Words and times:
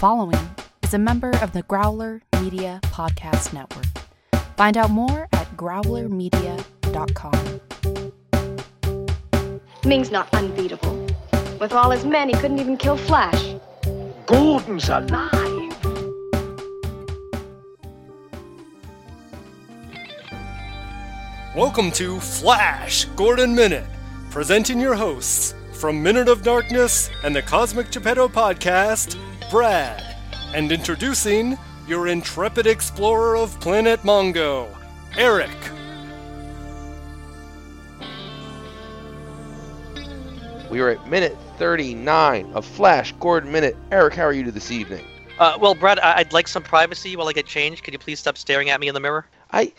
following 0.00 0.40
is 0.82 0.94
a 0.94 0.98
member 0.98 1.30
of 1.42 1.52
the 1.52 1.62
Growler 1.64 2.22
Media 2.40 2.80
Podcast 2.84 3.52
Network. 3.52 3.84
Find 4.56 4.78
out 4.78 4.88
more 4.88 5.28
at 5.34 5.54
growlermedia.com. 5.58 7.60
Ming's 9.84 10.10
not 10.10 10.32
unbeatable. 10.32 11.06
With 11.60 11.74
all 11.74 11.90
his 11.90 12.06
men, 12.06 12.30
he 12.30 12.34
couldn't 12.36 12.60
even 12.60 12.78
kill 12.78 12.96
Flash. 12.96 13.56
Gordon's 14.24 14.88
alive. 14.88 15.76
Welcome 21.54 21.90
to 21.90 22.18
Flash 22.20 23.04
Gordon 23.16 23.54
Minute, 23.54 23.84
presenting 24.30 24.80
your 24.80 24.94
hosts 24.94 25.54
from 25.74 26.02
Minute 26.02 26.28
of 26.28 26.42
Darkness 26.42 27.10
and 27.22 27.36
the 27.36 27.42
Cosmic 27.42 27.90
Geppetto 27.90 28.28
podcast, 28.28 29.18
Brad, 29.50 30.16
and 30.54 30.70
introducing 30.70 31.58
your 31.88 32.06
intrepid 32.06 32.66
explorer 32.68 33.36
of 33.36 33.58
Planet 33.60 34.00
Mongo, 34.02 34.68
Eric. 35.16 35.50
We 40.70 40.78
are 40.80 40.90
at 40.90 41.08
minute 41.08 41.36
39 41.58 42.52
of 42.52 42.64
Flash 42.64 43.12
Gordon 43.18 43.50
Minute. 43.50 43.76
Eric, 43.90 44.14
how 44.14 44.22
are 44.22 44.32
you 44.32 44.48
this 44.52 44.70
evening? 44.70 45.04
Uh, 45.40 45.58
well, 45.60 45.74
Brad, 45.74 45.98
I- 45.98 46.18
I'd 46.18 46.32
like 46.32 46.46
some 46.46 46.62
privacy 46.62 47.16
while 47.16 47.28
I 47.28 47.32
get 47.32 47.46
changed. 47.46 47.82
Could 47.82 47.92
you 47.94 47.98
please 47.98 48.20
stop 48.20 48.38
staring 48.38 48.70
at 48.70 48.78
me 48.78 48.86
in 48.86 48.94
the 48.94 49.00
mirror? 49.00 49.26
I. 49.50 49.72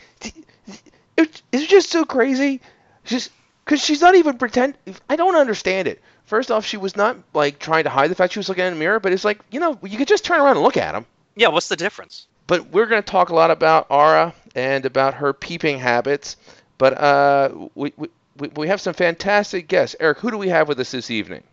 It, 1.18 1.42
it's 1.52 1.68
just 1.68 1.90
so 1.92 2.04
crazy. 2.04 2.60
Just 3.06 3.32
because 3.72 3.86
she's 3.86 4.02
not 4.02 4.16
even 4.16 4.38
pretend. 4.38 4.74
I 5.10 5.16
don't 5.16 5.38
understand 5.38 5.88
it. 5.88 6.02
First 6.26 6.52
off, 6.52 6.66
she 6.66 6.76
was 6.76 6.98
not 6.98 7.16
like 7.34 7.58
trying 7.58 7.86
to 7.86 7.90
hide 7.90 8.12
the 8.12 8.16
fact 8.16 8.34
she 8.34 8.40
was 8.40 8.50
looking 8.50 8.66
in 8.66 8.74
the 8.74 8.80
mirror, 8.80 9.00
but 9.00 9.14
it's 9.14 9.24
like 9.24 9.40
you 9.50 9.62
know 9.62 9.80
you 9.82 9.98
could 9.98 10.10
just 10.10 10.26
turn 10.26 10.42
around 10.42 10.58
and 10.58 10.64
look 10.64 10.76
at 10.76 10.94
him. 10.94 11.06
Yeah, 11.36 11.48
what's 11.48 11.70
the 11.70 11.78
difference? 11.78 12.28
But 12.48 12.70
we're 12.72 12.86
going 12.86 13.02
to 13.02 13.10
talk 13.10 13.30
a 13.30 13.34
lot 13.34 13.50
about 13.50 13.88
Aura 13.90 14.34
and 14.56 14.86
about 14.86 15.14
her 15.14 15.32
peeping 15.32 15.80
habits. 15.80 16.36
But 16.78 17.00
uh, 17.00 17.70
we, 17.74 17.94
we 17.96 18.10
we 18.58 18.68
have 18.68 18.82
some 18.82 18.94
fantastic 18.94 19.70
guests. 19.70 19.96
Eric, 20.02 20.20
who 20.20 20.32
do 20.32 20.38
we 20.38 20.50
have 20.50 20.68
with 20.68 20.78
us 20.78 20.92
this 20.92 21.10
evening? 21.10 21.44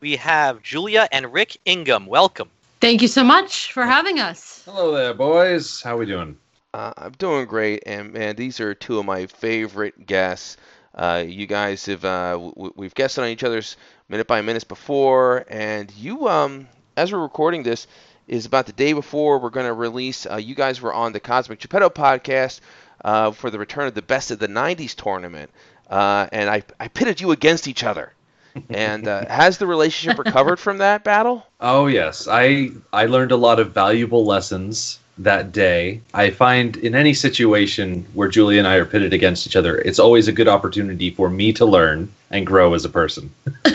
We 0.00 0.16
have 0.16 0.60
Julia 0.64 1.06
and 1.12 1.32
Rick 1.32 1.58
Ingham. 1.64 2.06
Welcome. 2.06 2.50
Thank 2.80 3.02
you 3.02 3.08
so 3.08 3.22
much 3.22 3.72
for 3.72 3.84
having 3.84 4.18
us. 4.18 4.62
Hello 4.64 4.96
there, 4.96 5.14
boys. 5.14 5.80
How 5.80 5.94
are 5.94 5.98
we 5.98 6.06
doing? 6.06 6.38
Uh, 6.74 6.92
I'm 6.96 7.12
doing 7.12 7.46
great, 7.46 7.84
and 7.86 8.12
man, 8.12 8.34
these 8.34 8.58
are 8.58 8.74
two 8.74 8.98
of 8.98 9.04
my 9.04 9.26
favorite 9.26 10.06
guests. 10.06 10.56
Uh, 10.94 11.24
you 11.26 11.46
guys 11.46 11.86
have 11.86 12.04
uh, 12.04 12.32
w- 12.32 12.72
we've 12.76 12.94
guested 12.94 13.24
on 13.24 13.30
each 13.30 13.44
other's 13.44 13.76
minute 14.08 14.26
by 14.26 14.40
minutes 14.42 14.64
before, 14.64 15.44
and 15.48 15.92
you, 15.96 16.28
um, 16.28 16.66
as 16.96 17.12
we're 17.12 17.18
recording 17.20 17.62
this, 17.62 17.86
is 18.26 18.46
about 18.46 18.66
the 18.66 18.72
day 18.72 18.92
before 18.92 19.38
we're 19.38 19.50
going 19.50 19.66
to 19.66 19.72
release. 19.72 20.26
Uh, 20.26 20.36
you 20.36 20.54
guys 20.54 20.80
were 20.80 20.92
on 20.92 21.12
the 21.12 21.20
Cosmic 21.20 21.60
Geppetto 21.60 21.88
podcast 21.90 22.60
uh, 23.04 23.30
for 23.30 23.50
the 23.50 23.58
return 23.58 23.86
of 23.86 23.94
the 23.94 24.02
Best 24.02 24.30
of 24.30 24.38
the 24.38 24.48
'90s 24.48 24.94
tournament, 24.94 25.50
uh, 25.88 26.26
and 26.32 26.50
I, 26.50 26.62
I 26.80 26.88
pitted 26.88 27.20
you 27.20 27.30
against 27.30 27.68
each 27.68 27.84
other. 27.84 28.12
and 28.70 29.06
uh, 29.06 29.26
has 29.30 29.58
the 29.58 29.66
relationship 29.66 30.18
recovered 30.18 30.58
from 30.58 30.78
that 30.78 31.04
battle? 31.04 31.46
Oh 31.60 31.86
yes, 31.86 32.26
I 32.28 32.70
I 32.92 33.06
learned 33.06 33.30
a 33.32 33.36
lot 33.36 33.60
of 33.60 33.72
valuable 33.72 34.24
lessons 34.24 34.98
that 35.18 35.52
day. 35.52 36.00
I 36.14 36.30
find 36.30 36.76
in 36.76 36.94
any 36.94 37.14
situation 37.14 38.06
where 38.14 38.28
Julie 38.28 38.58
and 38.58 38.66
I 38.66 38.76
are 38.76 38.84
pitted 38.84 39.12
against 39.12 39.46
each 39.46 39.56
other, 39.56 39.78
it's 39.78 39.98
always 39.98 40.28
a 40.28 40.32
good 40.32 40.48
opportunity 40.48 41.10
for 41.10 41.28
me 41.28 41.52
to 41.54 41.64
learn 41.64 42.12
and 42.30 42.46
grow 42.46 42.74
as 42.74 42.84
a 42.84 42.88
person. 42.88 43.30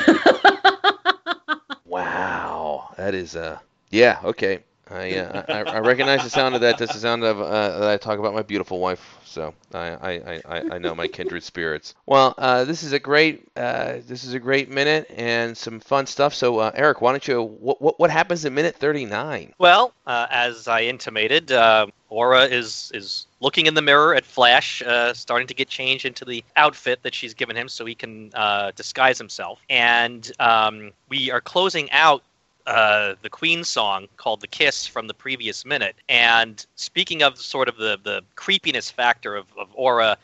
Wow, 1.86 2.92
that 2.98 3.14
is 3.14 3.36
uh 3.36 3.59
yeah 3.92 4.20
okay. 4.23 4.59
I, 4.89 5.16
uh, 5.16 5.44
I 5.48 5.60
I 5.61 5.80
recognize 5.80 6.23
the 6.23 6.30
sound 6.30 6.55
of 6.55 6.61
that. 6.61 6.77
That's 6.77 6.94
the 6.94 6.99
sound 6.99 7.23
of 7.23 7.39
uh, 7.39 7.80
that 7.80 7.89
I 7.89 7.98
talk 7.98 8.20
about 8.20 8.33
my 8.33 8.42
beautiful 8.42 8.80
wife. 8.80 9.17
So 9.26 9.54
I 9.73 9.88
I, 9.88 10.42
I, 10.45 10.64
I 10.73 10.77
know 10.77 10.94
my 10.94 11.08
kindred 11.08 11.44
spirits. 11.44 11.95
Well, 12.05 12.36
uh, 12.38 12.66
this 12.66 12.83
is 12.83 12.92
a 12.92 12.99
great 12.99 13.48
uh, 13.55 13.99
this 14.05 14.26
is 14.26 14.33
a 14.33 14.39
great 14.39 14.70
minute 14.70 15.10
and 15.16 15.58
some 15.58 15.80
fun 15.80 16.05
stuff. 16.05 16.33
So 16.33 16.60
uh, 16.60 16.72
Eric, 16.76 17.02
why 17.02 17.11
don't 17.11 17.27
you 17.27 17.42
what 17.42 17.82
what, 17.82 17.99
what 17.99 18.11
happens 18.11 18.43
in 18.43 18.54
minute 18.54 18.76
thirty 18.76 19.05
nine? 19.05 19.54
Well, 19.58 19.93
uh, 20.05 20.27
as 20.30 20.67
I 20.67 20.82
intimated, 20.82 21.52
uh, 21.52 21.88
Aura 22.10 22.43
is 22.43 22.92
is 22.93 23.26
looking 23.39 23.66
in 23.67 23.73
the 23.73 23.82
mirror 23.82 24.14
at 24.16 24.26
Flash, 24.26 24.82
uh, 24.82 25.14
starting 25.14 25.48
to 25.48 25.54
get 25.54 25.70
changed 25.70 26.05
into 26.05 26.26
the 26.26 26.43
outfit 26.58 27.02
that 27.04 27.16
she's 27.16 27.33
given 27.33 27.55
him 27.55 27.70
so 27.70 27.86
he 27.86 27.95
can 27.95 28.32
uh, 28.33 28.72
disguise 28.76 29.17
himself. 29.17 29.60
And 29.70 30.30
um, 30.39 30.92
we 31.10 31.32
are 31.32 31.42
closing 31.42 31.89
out 31.92 32.22
uh, 32.65 33.15
the 33.21 33.29
Queen 33.29 33.63
song 33.63 34.07
called 34.17 34.41
"The 34.41 34.47
Kiss" 34.47 34.87
from 34.87 35.07
the 35.07 35.13
previous 35.13 35.65
minute. 35.65 35.95
And 36.09 36.65
speaking 36.75 37.23
of 37.23 37.37
sort 37.37 37.67
of 37.67 37.77
the 37.77 37.99
the 38.03 38.21
creepiness 38.35 38.89
factor 38.89 39.35
of, 39.35 39.47
of 39.57 39.69
Aura 39.73 40.17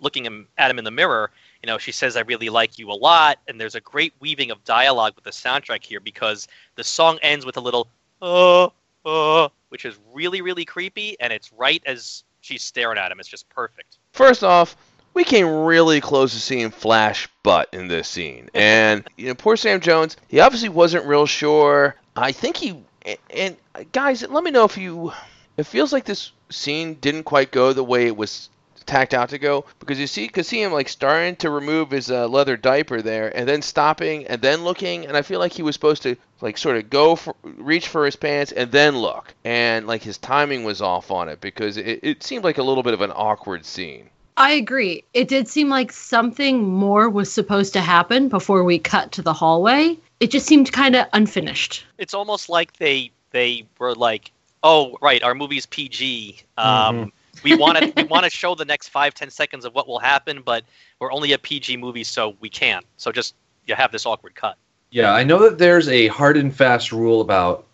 looking 0.00 0.26
him, 0.26 0.46
at 0.58 0.70
him 0.70 0.78
in 0.78 0.84
the 0.84 0.90
mirror, 0.90 1.30
you 1.62 1.66
know, 1.66 1.78
she 1.78 1.92
says, 1.92 2.16
"I 2.16 2.20
really 2.20 2.48
like 2.48 2.78
you 2.78 2.90
a 2.90 2.92
lot," 2.92 3.38
and 3.48 3.60
there's 3.60 3.74
a 3.74 3.80
great 3.80 4.12
weaving 4.20 4.50
of 4.50 4.62
dialogue 4.64 5.14
with 5.14 5.24
the 5.24 5.30
soundtrack 5.30 5.84
here 5.84 6.00
because 6.00 6.48
the 6.74 6.84
song 6.84 7.18
ends 7.22 7.46
with 7.46 7.56
a 7.56 7.60
little 7.60 7.88
"uh 8.20 8.68
uh," 9.04 9.48
which 9.70 9.84
is 9.84 9.96
really 10.12 10.42
really 10.42 10.64
creepy, 10.64 11.16
and 11.20 11.32
it's 11.32 11.52
right 11.52 11.82
as 11.86 12.24
she's 12.40 12.62
staring 12.62 12.98
at 12.98 13.10
him. 13.10 13.20
It's 13.20 13.28
just 13.28 13.48
perfect. 13.48 13.98
First 14.12 14.44
off, 14.44 14.76
we 15.16 15.24
came 15.24 15.64
really 15.64 16.02
close 16.02 16.34
to 16.34 16.38
seeing 16.38 16.70
Flash 16.70 17.26
butt 17.42 17.70
in 17.72 17.88
this 17.88 18.06
scene, 18.06 18.50
and 18.52 19.08
you 19.16 19.28
know, 19.28 19.34
poor 19.34 19.56
Sam 19.56 19.80
Jones. 19.80 20.18
He 20.28 20.40
obviously 20.40 20.68
wasn't 20.68 21.06
real 21.06 21.24
sure. 21.24 21.96
I 22.14 22.32
think 22.32 22.58
he 22.58 22.84
and, 23.30 23.56
guys, 23.92 24.28
let 24.28 24.44
me 24.44 24.50
know 24.50 24.64
if 24.64 24.76
you. 24.76 25.12
It 25.56 25.64
feels 25.64 25.90
like 25.90 26.04
this 26.04 26.32
scene 26.50 26.94
didn't 27.00 27.22
quite 27.22 27.50
go 27.50 27.72
the 27.72 27.82
way 27.82 28.06
it 28.06 28.16
was 28.16 28.50
tacked 28.84 29.14
out 29.14 29.30
to 29.30 29.38
go 29.38 29.64
because 29.80 29.98
you 29.98 30.06
see, 30.06 30.28
cause 30.28 30.46
see 30.46 30.62
him 30.62 30.72
like 30.72 30.88
starting 30.88 31.34
to 31.36 31.50
remove 31.50 31.90
his 31.90 32.10
uh, 32.10 32.28
leather 32.28 32.58
diaper 32.58 33.00
there, 33.00 33.34
and 33.34 33.48
then 33.48 33.62
stopping, 33.62 34.26
and 34.26 34.42
then 34.42 34.64
looking, 34.64 35.06
and 35.06 35.16
I 35.16 35.22
feel 35.22 35.40
like 35.40 35.52
he 35.52 35.62
was 35.62 35.74
supposed 35.74 36.02
to 36.02 36.16
like 36.42 36.58
sort 36.58 36.76
of 36.76 36.90
go 36.90 37.16
for, 37.16 37.34
reach 37.42 37.88
for 37.88 38.04
his 38.04 38.16
pants 38.16 38.52
and 38.52 38.70
then 38.70 38.98
look, 38.98 39.34
and 39.44 39.86
like 39.86 40.02
his 40.02 40.18
timing 40.18 40.62
was 40.64 40.82
off 40.82 41.10
on 41.10 41.30
it 41.30 41.40
because 41.40 41.78
it, 41.78 42.00
it 42.02 42.22
seemed 42.22 42.44
like 42.44 42.58
a 42.58 42.62
little 42.62 42.82
bit 42.82 42.92
of 42.92 43.00
an 43.00 43.12
awkward 43.14 43.64
scene. 43.64 44.10
I 44.36 44.52
agree. 44.52 45.04
It 45.14 45.28
did 45.28 45.48
seem 45.48 45.68
like 45.68 45.90
something 45.92 46.62
more 46.62 47.08
was 47.08 47.32
supposed 47.32 47.72
to 47.72 47.80
happen 47.80 48.28
before 48.28 48.64
we 48.64 48.78
cut 48.78 49.12
to 49.12 49.22
the 49.22 49.32
hallway. 49.32 49.96
It 50.20 50.30
just 50.30 50.46
seemed 50.46 50.72
kind 50.72 50.94
of 50.94 51.06
unfinished. 51.12 51.86
It's 51.98 52.14
almost 52.14 52.48
like 52.48 52.74
they 52.74 53.12
they 53.30 53.66
were 53.78 53.94
like, 53.94 54.32
"Oh, 54.62 54.96
right, 55.00 55.22
our 55.22 55.34
movie's 55.34 55.66
PG. 55.66 56.40
Um, 56.58 57.12
we 57.42 57.56
want 57.56 57.78
to 57.78 57.92
we 58.02 58.04
want 58.04 58.24
to 58.24 58.30
show 58.30 58.54
the 58.54 58.64
next 58.64 58.88
five 58.88 59.14
ten 59.14 59.30
seconds 59.30 59.64
of 59.64 59.74
what 59.74 59.88
will 59.88 59.98
happen, 59.98 60.42
but 60.44 60.64
we're 61.00 61.12
only 61.12 61.32
a 61.32 61.38
PG 61.38 61.78
movie, 61.78 62.04
so 62.04 62.36
we 62.40 62.50
can't. 62.50 62.84
So 62.98 63.12
just 63.12 63.34
you 63.66 63.74
have 63.74 63.90
this 63.90 64.04
awkward 64.04 64.34
cut." 64.34 64.56
Yeah, 64.90 65.12
I 65.12 65.24
know 65.24 65.38
that 65.40 65.58
there's 65.58 65.88
a 65.88 66.08
hard 66.08 66.36
and 66.36 66.54
fast 66.54 66.92
rule 66.92 67.20
about 67.20 67.66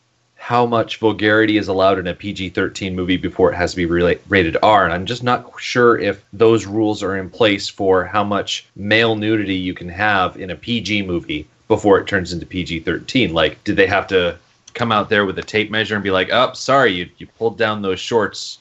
how 0.42 0.66
much 0.66 0.96
vulgarity 0.96 1.56
is 1.56 1.68
allowed 1.68 2.00
in 2.00 2.08
a 2.08 2.14
PG-13 2.14 2.94
movie 2.94 3.16
before 3.16 3.52
it 3.52 3.54
has 3.54 3.70
to 3.70 3.76
be 3.76 3.86
rated 3.86 4.56
R, 4.60 4.84
and 4.84 4.92
I'm 4.92 5.06
just 5.06 5.22
not 5.22 5.48
sure 5.60 5.96
if 6.00 6.24
those 6.32 6.66
rules 6.66 7.00
are 7.00 7.16
in 7.16 7.30
place 7.30 7.68
for 7.68 8.04
how 8.04 8.24
much 8.24 8.66
male 8.74 9.14
nudity 9.14 9.54
you 9.54 9.72
can 9.72 9.88
have 9.88 10.36
in 10.36 10.50
a 10.50 10.56
PG 10.56 11.02
movie 11.02 11.46
before 11.68 12.00
it 12.00 12.08
turns 12.08 12.32
into 12.32 12.44
PG-13. 12.44 13.32
Like, 13.32 13.62
did 13.62 13.76
they 13.76 13.86
have 13.86 14.08
to 14.08 14.36
come 14.74 14.90
out 14.90 15.08
there 15.08 15.24
with 15.24 15.38
a 15.38 15.42
tape 15.42 15.70
measure 15.70 15.94
and 15.94 16.02
be 16.02 16.10
like, 16.10 16.30
"Oh, 16.32 16.52
sorry, 16.54 16.90
you 16.90 17.08
you 17.18 17.28
pulled 17.38 17.56
down 17.56 17.80
those 17.80 18.00
shorts 18.00 18.58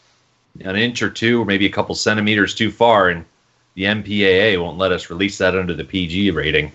an 0.64 0.76
inch 0.76 1.02
or 1.02 1.10
two, 1.10 1.42
or 1.42 1.46
maybe 1.46 1.66
a 1.66 1.72
couple 1.78 1.96
centimeters 1.96 2.54
too 2.54 2.70
far, 2.70 3.10
and 3.10 3.26
the 3.74 3.86
MPAA 3.86 4.62
won't 4.62 4.78
let 4.78 4.92
us 4.92 5.10
release 5.10 5.40
that 5.40 5.58
under 5.58 5.74
the 5.74 5.84
PG 5.84 6.30
rating." 6.30 6.72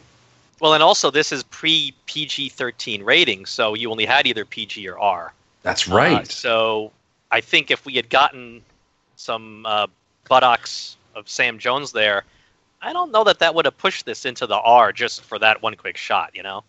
Well, 0.60 0.74
and 0.74 0.82
also 0.82 1.10
this 1.10 1.32
is 1.32 1.42
pre 1.44 1.94
PG 2.06 2.50
thirteen 2.50 3.02
rating, 3.02 3.46
so 3.46 3.74
you 3.74 3.90
only 3.90 4.06
had 4.06 4.26
either 4.26 4.44
PG 4.44 4.88
or 4.88 4.98
R. 4.98 5.32
That's 5.62 5.90
Uh, 5.90 5.94
right. 5.94 6.26
so 6.30 6.92
I 7.30 7.40
think 7.40 7.70
if 7.70 7.84
we 7.84 7.94
had 7.94 8.08
gotten 8.08 8.62
some 9.16 9.66
uh, 9.66 9.86
buttocks 10.28 10.96
of 11.14 11.28
Sam 11.28 11.58
Jones 11.58 11.92
there, 11.92 12.24
I 12.82 12.92
don't 12.92 13.10
know 13.12 13.24
that 13.24 13.38
that 13.40 13.54
would 13.54 13.64
have 13.64 13.76
pushed 13.78 14.06
this 14.06 14.24
into 14.24 14.46
the 14.46 14.58
R 14.58 14.92
just 14.92 15.22
for 15.22 15.38
that 15.40 15.62
one 15.62 15.74
quick 15.74 15.96
shot. 15.96 16.30
You 16.34 16.42
know? 16.42 16.64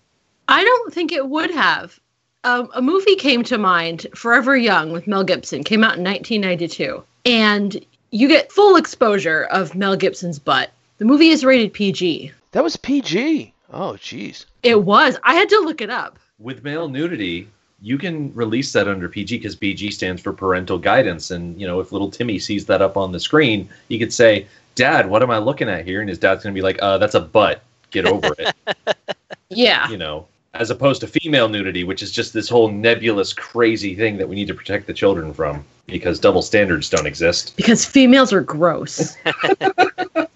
I 0.48 0.64
don't 0.64 0.94
think 0.94 1.12
it 1.12 1.28
would 1.30 1.52
have. 1.52 2.00
Um, 2.44 2.70
a 2.74 2.82
movie 2.82 3.16
came 3.16 3.44
to 3.46 3.58
mind, 3.58 4.08
Forever 4.16 4.56
Young, 4.56 4.92
with 4.92 5.08
Mel 5.08 5.24
Gibson, 5.24 5.64
came 5.64 5.84
out 5.84 5.98
in 5.98 6.04
1992. 6.04 7.04
And 7.26 7.84
you 8.12 8.28
get 8.30 8.52
full 8.52 8.78
exposure 8.78 9.44
of 9.46 9.76
Mel 9.76 9.98
Gibson's 9.98 10.40
butt. 10.40 10.72
The 10.98 11.06
movie 11.06 11.30
is 11.30 11.44
rated 11.44 11.74
PG. 11.74 12.32
That 12.52 12.64
was 12.64 12.78
PG. 12.78 13.54
Oh, 13.72 13.94
jeez. 13.94 14.46
It 14.64 14.84
was. 14.84 15.18
I 15.24 15.34
had 15.36 15.50
to 15.50 15.60
look 15.60 15.82
it 15.82 15.90
up. 15.90 16.18
with 16.40 16.64
male 16.64 16.88
nudity, 16.88 17.48
you 17.82 17.98
can 17.98 18.34
release 18.34 18.72
that 18.74 18.88
under 18.88 19.08
PG 19.10 19.38
because 19.38 19.56
PG 19.56 19.92
stands 19.92 20.22
for 20.22 20.34
parental 20.34 20.78
guidance. 20.78 21.32
And, 21.32 21.60
you 21.60 21.68
know, 21.68 21.80
if 21.80 21.92
little 21.92 22.10
Timmy 22.10 22.40
sees 22.40 22.66
that 22.68 22.82
up 22.82 22.98
on 22.98 23.12
the 23.12 23.20
screen, 23.20 23.70
he 23.90 24.00
could 24.00 24.14
say, 24.14 24.48
Dad, 24.76 25.10
what 25.10 25.22
am 25.24 25.32
I 25.32 25.38
looking 25.40 25.70
at 25.70 25.86
here? 25.86 26.00
And 26.02 26.10
his 26.10 26.18
dad's 26.20 26.44
going 26.44 26.54
to 26.54 26.58
be 26.58 26.64
like, 26.64 26.78
uh, 26.82 26.98
that's 26.98 27.16
a 27.16 27.20
butt. 27.22 27.62
Get 27.92 28.06
over 28.06 28.34
it. 28.40 28.56
Yeah. 29.50 29.90
you 29.90 29.96
know, 29.98 30.28
as 30.56 30.70
opposed 30.72 31.00
to 31.02 31.08
female 31.08 31.48
nudity, 31.48 31.86
which 31.86 32.04
is 32.04 32.12
just 32.12 32.34
this 32.34 32.50
whole 32.50 32.70
nebulous, 32.70 33.32
crazy 33.32 33.96
thing 33.96 34.18
that 34.18 34.28
we 34.28 34.36
need 34.36 34.48
to 34.50 34.54
protect 34.54 34.88
the 34.88 34.94
children 34.94 35.34
from 35.34 35.64
because 35.86 36.20
double 36.20 36.42
standards 36.42 36.90
don't 36.90 37.08
exist. 37.08 37.56
Because 37.56 37.86
females 37.86 38.34
are 38.34 38.42
gross. 38.42 39.16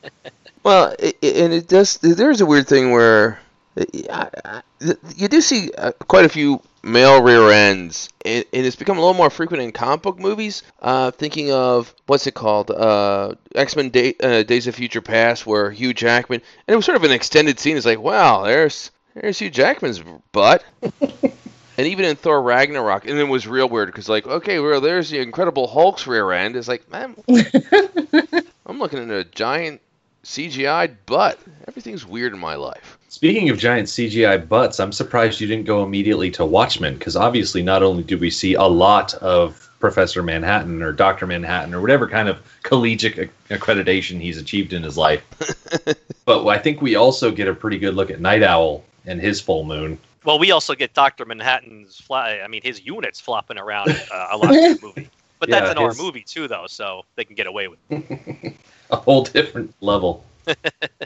Well, 0.63 0.95
i 1.01 1.13
i- 1.23 1.27
and 1.27 1.53
it 1.53 1.67
does. 1.67 1.97
There's 1.97 2.41
a 2.41 2.45
weird 2.45 2.67
thing 2.67 2.91
where 2.91 3.39
you 5.15 5.27
do 5.27 5.41
see 5.41 5.71
uh, 5.77 5.91
quite 6.07 6.25
a 6.25 6.29
few 6.29 6.61
male 6.83 7.21
rear 7.21 7.49
ends, 7.51 8.09
and, 8.25 8.43
and 8.53 8.65
it's 8.65 8.75
become 8.75 8.97
a 8.97 9.01
little 9.01 9.13
more 9.15 9.29
frequent 9.29 9.63
in 9.63 9.71
comic 9.71 10.01
book 10.01 10.19
movies. 10.19 10.63
Uh, 10.81 11.11
thinking 11.11 11.51
of 11.51 11.93
what's 12.07 12.27
it 12.27 12.33
called, 12.33 12.69
uh, 12.71 13.35
X 13.55 13.75
Men 13.75 13.89
Day, 13.89 14.15
uh, 14.21 14.43
Days 14.43 14.67
of 14.67 14.75
Future 14.75 15.01
Past, 15.01 15.45
where 15.47 15.71
Hugh 15.71 15.93
Jackman, 15.93 16.41
and 16.67 16.73
it 16.73 16.75
was 16.75 16.85
sort 16.85 16.97
of 16.97 17.03
an 17.03 17.11
extended 17.11 17.59
scene. 17.59 17.77
It's 17.77 17.85
like, 17.85 17.99
wow, 17.99 18.43
there's 18.43 18.91
there's 19.15 19.39
Hugh 19.39 19.49
Jackman's 19.49 20.01
butt. 20.31 20.63
And 21.77 21.87
even 21.87 22.05
in 22.05 22.15
Thor 22.17 22.39
Ragnarok, 22.43 23.07
and 23.07 23.17
it 23.17 23.23
was 23.23 23.47
real 23.47 23.67
weird 23.67 23.87
because, 23.87 24.07
like, 24.09 24.27
okay, 24.27 24.59
well, 24.59 24.81
there's 24.81 25.09
the 25.09 25.19
Incredible 25.19 25.67
Hulk's 25.67 26.05
rear 26.05 26.31
end. 26.31 26.55
It's 26.55 26.67
like, 26.67 26.91
man, 26.91 27.15
I'm 28.67 28.77
looking 28.77 28.99
at 28.99 29.09
a 29.09 29.23
giant 29.23 29.81
CGI 30.23 30.95
butt. 31.05 31.39
Everything's 31.67 32.05
weird 32.05 32.33
in 32.33 32.39
my 32.39 32.55
life. 32.55 32.97
Speaking 33.09 33.49
of 33.49 33.57
giant 33.57 33.87
CGI 33.87 34.47
butts, 34.47 34.79
I'm 34.79 34.91
surprised 34.91 35.41
you 35.41 35.47
didn't 35.47 35.65
go 35.65 35.83
immediately 35.83 36.31
to 36.31 36.45
Watchmen 36.45 36.93
because 36.97 37.15
obviously, 37.15 37.61
not 37.63 37.83
only 37.83 38.03
do 38.03 38.17
we 38.17 38.29
see 38.29 38.53
a 38.53 38.63
lot 38.63 39.13
of 39.15 39.67
Professor 39.79 40.21
Manhattan 40.21 40.81
or 40.83 40.91
Doctor 40.93 41.25
Manhattan 41.25 41.73
or 41.73 41.81
whatever 41.81 42.07
kind 42.07 42.29
of 42.29 42.37
collegiate 42.63 43.31
accreditation 43.49 44.21
he's 44.21 44.37
achieved 44.37 44.73
in 44.73 44.83
his 44.83 44.97
life, 44.97 45.23
but 46.25 46.45
I 46.47 46.57
think 46.57 46.81
we 46.81 46.95
also 46.95 47.31
get 47.31 47.47
a 47.47 47.53
pretty 47.53 47.79
good 47.79 47.95
look 47.95 48.11
at 48.11 48.21
Nite 48.21 48.43
Owl 48.43 48.83
and 49.05 49.19
his 49.19 49.41
full 49.41 49.63
moon. 49.63 49.97
Well, 50.23 50.37
we 50.37 50.51
also 50.51 50.75
get 50.75 50.93
Doctor 50.93 51.25
Manhattan's 51.25 51.99
fly. 51.99 52.41
I 52.43 52.47
mean, 52.47 52.61
his 52.61 52.85
units 52.85 53.19
flopping 53.19 53.57
around 53.57 53.89
uh, 54.13 54.27
a 54.31 54.37
lot 54.37 54.53
in 54.53 54.73
the 54.75 54.79
movie. 54.83 55.09
But 55.39 55.49
that's 55.49 55.65
Yeah, 55.65 55.71
in 55.71 55.77
our 55.79 55.89
his- 55.89 55.97
movie 55.99 56.21
too, 56.21 56.47
though, 56.47 56.67
so 56.67 57.03
they 57.15 57.25
can 57.25 57.35
get 57.35 57.47
away 57.47 57.67
with. 57.67 57.79
it. 57.89 58.53
A 58.95 58.97
whole 58.97 59.23
different 59.23 59.73
level. 59.79 60.25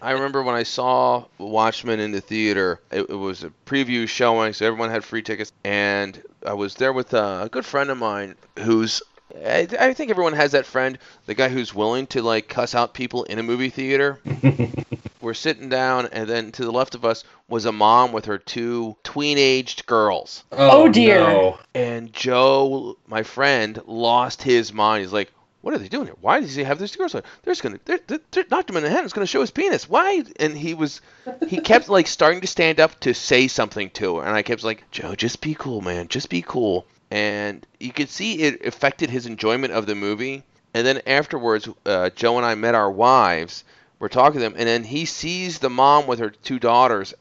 I 0.02 0.12
remember 0.12 0.42
when 0.42 0.56
I 0.56 0.64
saw 0.64 1.26
Watchmen 1.38 2.00
in 2.00 2.12
the 2.12 2.22
theater, 2.22 2.80
it, 2.92 3.02
it 3.02 3.16
was 3.16 3.44
a 3.44 3.52
preview 3.66 4.08
showing, 4.08 4.54
so 4.54 4.66
everyone 4.66 4.90
had 4.90 5.04
free 5.04 5.22
tickets. 5.22 5.52
And 5.64 6.22
I 6.46 6.54
was 6.54 6.76
there 6.76 6.94
with 6.94 7.14
uh, 7.14 7.42
a 7.44 7.50
good 7.50 7.66
friend 7.66 7.90
of 7.90 7.98
mine 7.98 8.36
who's. 8.60 9.02
I, 9.36 9.68
I 9.80 9.94
think 9.94 10.12
everyone 10.12 10.34
has 10.34 10.54
that 10.54 10.66
friend, 10.66 10.98
the 11.26 11.34
guy 11.34 11.50
who's 11.50 11.76
willing 11.76 12.08
to 12.08 12.22
like 12.22 12.48
cuss 12.48 12.74
out 12.74 12.94
people 12.94 13.24
in 13.26 13.38
a 13.38 13.44
movie 13.44 13.70
theater. 13.70 14.20
We're 15.22 15.34
sitting 15.34 15.70
down, 15.70 16.08
and 16.12 16.30
then 16.30 16.52
to 16.54 16.64
the 16.64 16.72
left 16.72 16.96
of 16.96 17.04
us 17.04 17.24
was 17.50 17.66
a 17.66 17.72
mom 17.72 18.12
with 18.12 18.26
her 18.26 18.38
two 18.38 18.96
tween-aged 19.04 19.86
girls. 19.88 20.44
Oh, 20.52 20.88
dear. 20.88 21.20
no. 21.20 21.60
And 21.74 22.14
Joe, 22.14 22.98
my 23.08 23.24
friend, 23.24 23.82
lost 23.88 24.44
his 24.44 24.72
mind. 24.72 25.02
He's 25.02 25.14
like, 25.14 25.32
"What 25.66 25.74
are 25.74 25.80
they 25.80 25.88
doing 25.88 26.06
here? 26.06 26.16
Why 26.22 26.42
does 26.42 26.54
he 26.54 26.64
have 26.64 26.78
these 26.78 26.96
girls? 26.96 27.14
There? 27.14 27.24
There's 27.42 27.60
gonna, 27.60 27.80
they're, 27.86 28.00
they're, 28.06 28.44
Doctor 28.44 28.72
Manhattan's 28.72 29.14
gonna 29.14 29.26
show 29.26 29.42
his 29.42 29.50
penis. 29.50 29.90
Why?" 29.90 30.24
And 30.40 30.56
he 30.56 30.76
was, 30.76 31.02
he 31.48 31.60
kept 31.60 31.90
like 31.90 32.06
starting 32.06 32.42
to 32.42 32.48
stand 32.48 32.80
up 32.80 33.00
to 33.00 33.16
say 33.16 33.48
something 33.48 33.90
to 33.92 34.18
her, 34.18 34.26
and 34.28 34.36
I 34.36 34.44
kept 34.44 34.64
like, 34.64 34.84
"Joe, 34.92 35.16
just 35.16 35.42
be 35.42 35.56
cool, 35.56 35.82
man. 35.82 36.08
Just 36.08 36.30
be 36.30 36.44
cool." 36.44 36.86
And 37.10 37.66
you 37.80 37.92
could 37.92 38.12
see 38.12 38.44
it 38.44 38.64
affected 38.64 39.10
his 39.10 39.26
enjoyment 39.26 39.74
of 39.74 39.88
the 39.88 39.96
movie. 39.96 40.44
And 40.76 40.86
then 40.86 41.02
afterwards, 41.08 41.68
uh, 41.88 42.12
Joe 42.12 42.38
and 42.38 42.46
I 42.46 42.54
met 42.54 42.76
our 42.76 42.92
wives. 42.92 43.64
We're 43.98 44.10
talking 44.10 44.42
to 44.42 44.46
them, 44.46 44.56
and 44.56 44.68
then 44.68 44.84
he 44.84 45.06
sees 45.06 45.58
the 45.58 45.72
mom 45.72 46.06
with 46.06 46.20
her 46.20 46.30
two 46.30 46.60
daughters 46.60 47.16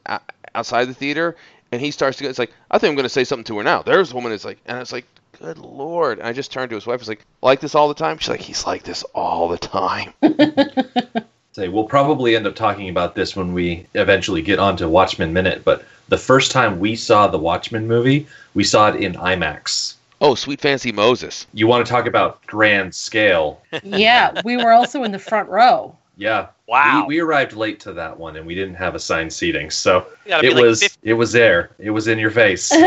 outside 0.55 0.85
the 0.85 0.93
theater, 0.93 1.37
and 1.73 1.81
he 1.81 1.93
starts 1.93 2.19
to 2.19 2.25
go. 2.25 2.31
It's 2.31 2.39
like 2.39 2.53
I 2.71 2.77
think 2.77 2.99
I'm 2.99 3.03
to 3.03 3.09
say 3.09 3.25
something 3.25 3.45
to 3.45 3.57
her 3.57 3.65
now. 3.65 3.81
There's 3.81 4.13
a 4.13 4.15
woman. 4.15 4.33
Is 4.33 4.45
like, 4.45 4.59
and 4.67 4.79
it's 4.81 4.93
like, 4.93 5.07
good 5.39 5.59
lord. 5.59 6.19
And 6.19 6.27
I 6.27 6.33
just 6.33 6.53
turned 6.53 6.71
to 6.71 6.77
his 6.77 6.87
wife. 6.87 7.01
I 7.01 7.03
was 7.03 7.09
like, 7.09 7.27
like 7.43 7.61
this 7.61 7.75
all 7.75 7.89
the 7.89 7.95
time. 7.95 8.19
She's 8.19 8.29
like, 8.29 8.41
he's 8.41 8.67
like 8.67 8.83
this 8.83 9.03
all 9.15 9.49
the 9.49 9.59
time. 9.59 10.13
Say, 11.53 11.69
we'll 11.69 11.85
probably 11.85 12.35
end 12.35 12.47
up 12.47 12.57
talking 12.57 12.89
about 12.89 13.15
this 13.15 13.37
when 13.37 13.53
we 13.53 13.87
eventually 13.95 14.43
get 14.43 14.59
onto 14.59 14.89
Watchmen 14.89 15.33
Minute, 15.33 15.65
but 15.65 15.85
the 16.09 16.19
first 16.19 16.51
time 16.51 16.81
we 16.81 16.97
saw 16.97 17.29
the 17.29 17.39
Watchmen 17.39 17.87
movie, 17.87 18.27
we 18.55 18.65
saw 18.65 18.89
it 18.89 18.97
in 18.97 19.15
IMAX. 19.15 19.95
Oh, 20.21 20.35
sweet 20.35 20.61
fancy 20.61 20.91
Moses. 20.91 21.47
You 21.53 21.67
want 21.67 21.87
to 21.87 21.91
talk 21.91 22.07
about 22.07 22.45
grand 22.47 22.95
scale? 22.95 23.63
yeah, 23.85 24.41
we 24.45 24.57
were 24.57 24.73
also 24.73 25.05
in 25.05 25.13
the 25.13 25.19
front 25.19 25.49
row. 25.49 25.97
Wow. 26.17 26.47
Yeah. 26.67 27.01
We, 27.03 27.17
we 27.17 27.21
arrived 27.21 27.53
late 27.55 27.81
to 27.81 27.93
that 27.93 28.19
one 28.19 28.37
and 28.37 28.47
we 28.47 28.55
didn't 28.55 28.77
have 28.77 28.95
assigned 28.95 29.33
seating, 29.33 29.71
so 29.71 30.07
You 30.25 30.31
gotta 30.31 30.43
be 30.43 30.49
it 30.49 30.55
like 30.55 30.65
was 30.65 30.83
50 30.83 30.99
it 31.03 31.13
was 31.13 31.33
there. 31.33 31.71
It 31.79 31.91
was 31.91 32.09
in 32.09 32.19
your 32.19 32.31
face. 32.31 32.73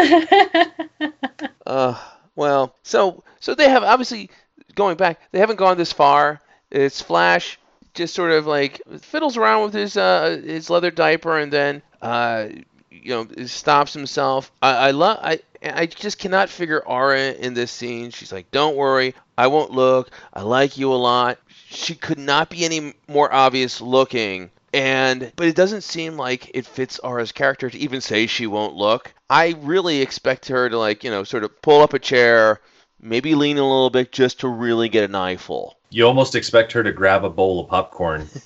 Uh, 1.67 1.99
well, 2.37 2.73
so 2.83 3.25
so 3.41 3.53
they 3.53 3.69
have 3.69 3.83
obviously 3.83 4.29
going 4.75 4.95
back. 4.95 5.19
They 5.31 5.39
haven't 5.39 5.57
gone 5.57 5.77
this 5.77 5.91
far. 5.91 6.39
It's 6.71 7.01
Flash 7.01 7.59
just 7.93 8.13
sort 8.13 8.31
of 8.31 8.45
like 8.45 8.79
fiddles 9.01 9.37
around 9.37 9.63
with 9.63 9.73
his 9.73 9.97
uh 9.97 10.39
his 10.43 10.69
leather 10.69 10.91
diaper 10.91 11.39
and 11.39 11.51
then 11.51 11.81
uh 12.01 12.47
you 12.91 13.09
know 13.09 13.45
stops 13.45 13.93
himself. 13.93 14.51
I, 14.61 14.89
I 14.89 14.91
love 14.91 15.19
I 15.21 15.39
I 15.63 15.87
just 15.87 16.19
cannot 16.19 16.49
figure 16.49 16.79
Aura 16.79 17.31
in 17.31 17.55
this 17.55 17.71
scene. 17.71 18.11
She's 18.11 18.31
like, 18.31 18.51
"Don't 18.51 18.75
worry, 18.75 19.15
I 19.37 19.47
won't 19.47 19.71
look. 19.71 20.11
I 20.33 20.43
like 20.43 20.77
you 20.77 20.93
a 20.93 20.95
lot." 20.95 21.39
She 21.69 21.95
could 21.95 22.19
not 22.19 22.49
be 22.49 22.63
any 22.63 22.93
more 23.07 23.33
obvious 23.33 23.81
looking. 23.81 24.51
And 24.77 25.31
but 25.35 25.47
it 25.47 25.55
doesn't 25.55 25.81
seem 25.81 26.17
like 26.17 26.51
it 26.53 26.63
fits 26.67 26.99
Aura's 26.99 27.31
character 27.31 27.67
to 27.67 27.77
even 27.79 27.99
say 27.99 28.27
she 28.27 28.45
won't 28.45 28.75
look. 28.75 29.11
I 29.27 29.55
really 29.61 30.01
expect 30.01 30.47
her 30.49 30.69
to 30.69 30.77
like, 30.77 31.03
you 31.03 31.09
know, 31.09 31.23
sort 31.23 31.43
of 31.43 31.61
pull 31.63 31.81
up 31.81 31.93
a 31.93 31.99
chair, 31.99 32.61
maybe 33.01 33.33
lean 33.33 33.57
a 33.57 33.63
little 33.63 33.89
bit 33.89 34.11
just 34.11 34.39
to 34.41 34.47
really 34.47 34.87
get 34.87 35.03
an 35.09 35.15
eyeful. 35.15 35.77
you 35.89 36.05
almost 36.05 36.35
expect 36.35 36.71
her 36.73 36.83
to 36.83 36.91
grab 36.91 37.23
a 37.23 37.29
bowl 37.29 37.59
of 37.59 37.69
popcorn. 37.69 38.29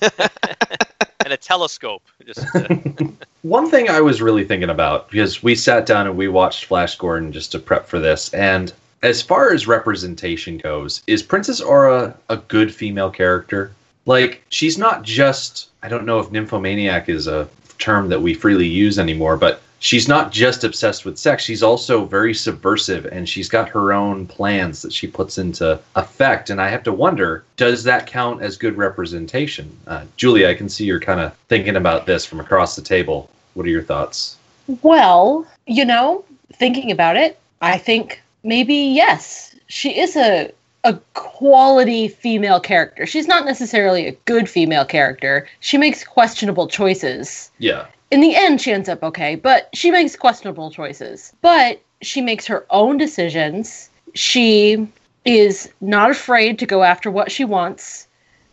and 1.22 1.34
a 1.34 1.36
telescope. 1.36 2.02
Just 2.24 2.46
uh, 2.56 2.66
One 3.42 3.70
thing 3.70 3.90
I 3.90 4.00
was 4.00 4.22
really 4.22 4.44
thinking 4.44 4.70
about 4.70 5.10
because 5.10 5.42
we 5.42 5.54
sat 5.54 5.84
down 5.84 6.06
and 6.06 6.16
we 6.16 6.28
watched 6.28 6.64
Flash 6.64 6.96
Gordon 6.96 7.30
just 7.30 7.52
to 7.52 7.58
prep 7.58 7.86
for 7.86 7.98
this, 7.98 8.32
and 8.32 8.72
as 9.02 9.20
far 9.20 9.52
as 9.52 9.66
representation 9.66 10.56
goes, 10.56 11.02
is 11.06 11.22
Princess 11.22 11.60
Aura 11.60 12.16
a 12.30 12.38
good 12.38 12.74
female 12.74 13.10
character? 13.10 13.72
Like, 14.06 14.42
she's 14.48 14.78
not 14.78 15.02
just, 15.02 15.68
I 15.82 15.88
don't 15.88 16.06
know 16.06 16.18
if 16.18 16.30
nymphomaniac 16.30 17.08
is 17.08 17.26
a 17.26 17.48
term 17.78 18.08
that 18.08 18.20
we 18.20 18.34
freely 18.34 18.66
use 18.66 18.98
anymore, 18.98 19.36
but 19.36 19.60
she's 19.78 20.06
not 20.08 20.30
just 20.32 20.64
obsessed 20.64 21.04
with 21.04 21.18
sex. 21.18 21.42
She's 21.42 21.62
also 21.62 22.04
very 22.04 22.32
subversive 22.32 23.06
and 23.06 23.28
she's 23.28 23.48
got 23.48 23.68
her 23.68 23.92
own 23.92 24.26
plans 24.26 24.82
that 24.82 24.92
she 24.92 25.06
puts 25.06 25.38
into 25.38 25.80
effect. 25.96 26.50
And 26.50 26.60
I 26.60 26.68
have 26.68 26.84
to 26.84 26.92
wonder, 26.92 27.44
does 27.56 27.82
that 27.84 28.06
count 28.06 28.42
as 28.42 28.56
good 28.56 28.76
representation? 28.76 29.76
Uh, 29.86 30.04
Julie, 30.16 30.46
I 30.46 30.54
can 30.54 30.68
see 30.68 30.84
you're 30.84 31.00
kind 31.00 31.20
of 31.20 31.36
thinking 31.48 31.76
about 31.76 32.06
this 32.06 32.24
from 32.24 32.40
across 32.40 32.76
the 32.76 32.82
table. 32.82 33.28
What 33.54 33.66
are 33.66 33.70
your 33.70 33.82
thoughts? 33.82 34.36
Well, 34.82 35.46
you 35.66 35.84
know, 35.84 36.24
thinking 36.54 36.90
about 36.90 37.16
it, 37.16 37.38
I 37.60 37.78
think 37.78 38.22
maybe 38.44 38.74
yes. 38.74 39.54
She 39.66 39.98
is 39.98 40.16
a 40.16 40.52
a 40.84 40.94
quality 41.14 42.08
female 42.08 42.60
character. 42.60 43.06
She's 43.06 43.28
not 43.28 43.44
necessarily 43.44 44.06
a 44.06 44.12
good 44.24 44.48
female 44.48 44.84
character. 44.84 45.46
She 45.60 45.78
makes 45.78 46.04
questionable 46.04 46.66
choices. 46.66 47.50
Yeah. 47.58 47.86
In 48.10 48.20
the 48.20 48.34
end 48.36 48.60
she 48.60 48.72
ends 48.72 48.88
up 48.88 49.02
okay, 49.02 49.36
but 49.36 49.68
she 49.74 49.90
makes 49.90 50.16
questionable 50.16 50.70
choices. 50.70 51.32
But 51.40 51.80
she 52.02 52.20
makes 52.20 52.46
her 52.46 52.66
own 52.70 52.98
decisions. 52.98 53.90
She 54.14 54.88
is 55.24 55.70
not 55.80 56.10
afraid 56.10 56.58
to 56.58 56.66
go 56.66 56.82
after 56.82 57.10
what 57.10 57.30
she 57.30 57.44
wants, 57.44 58.08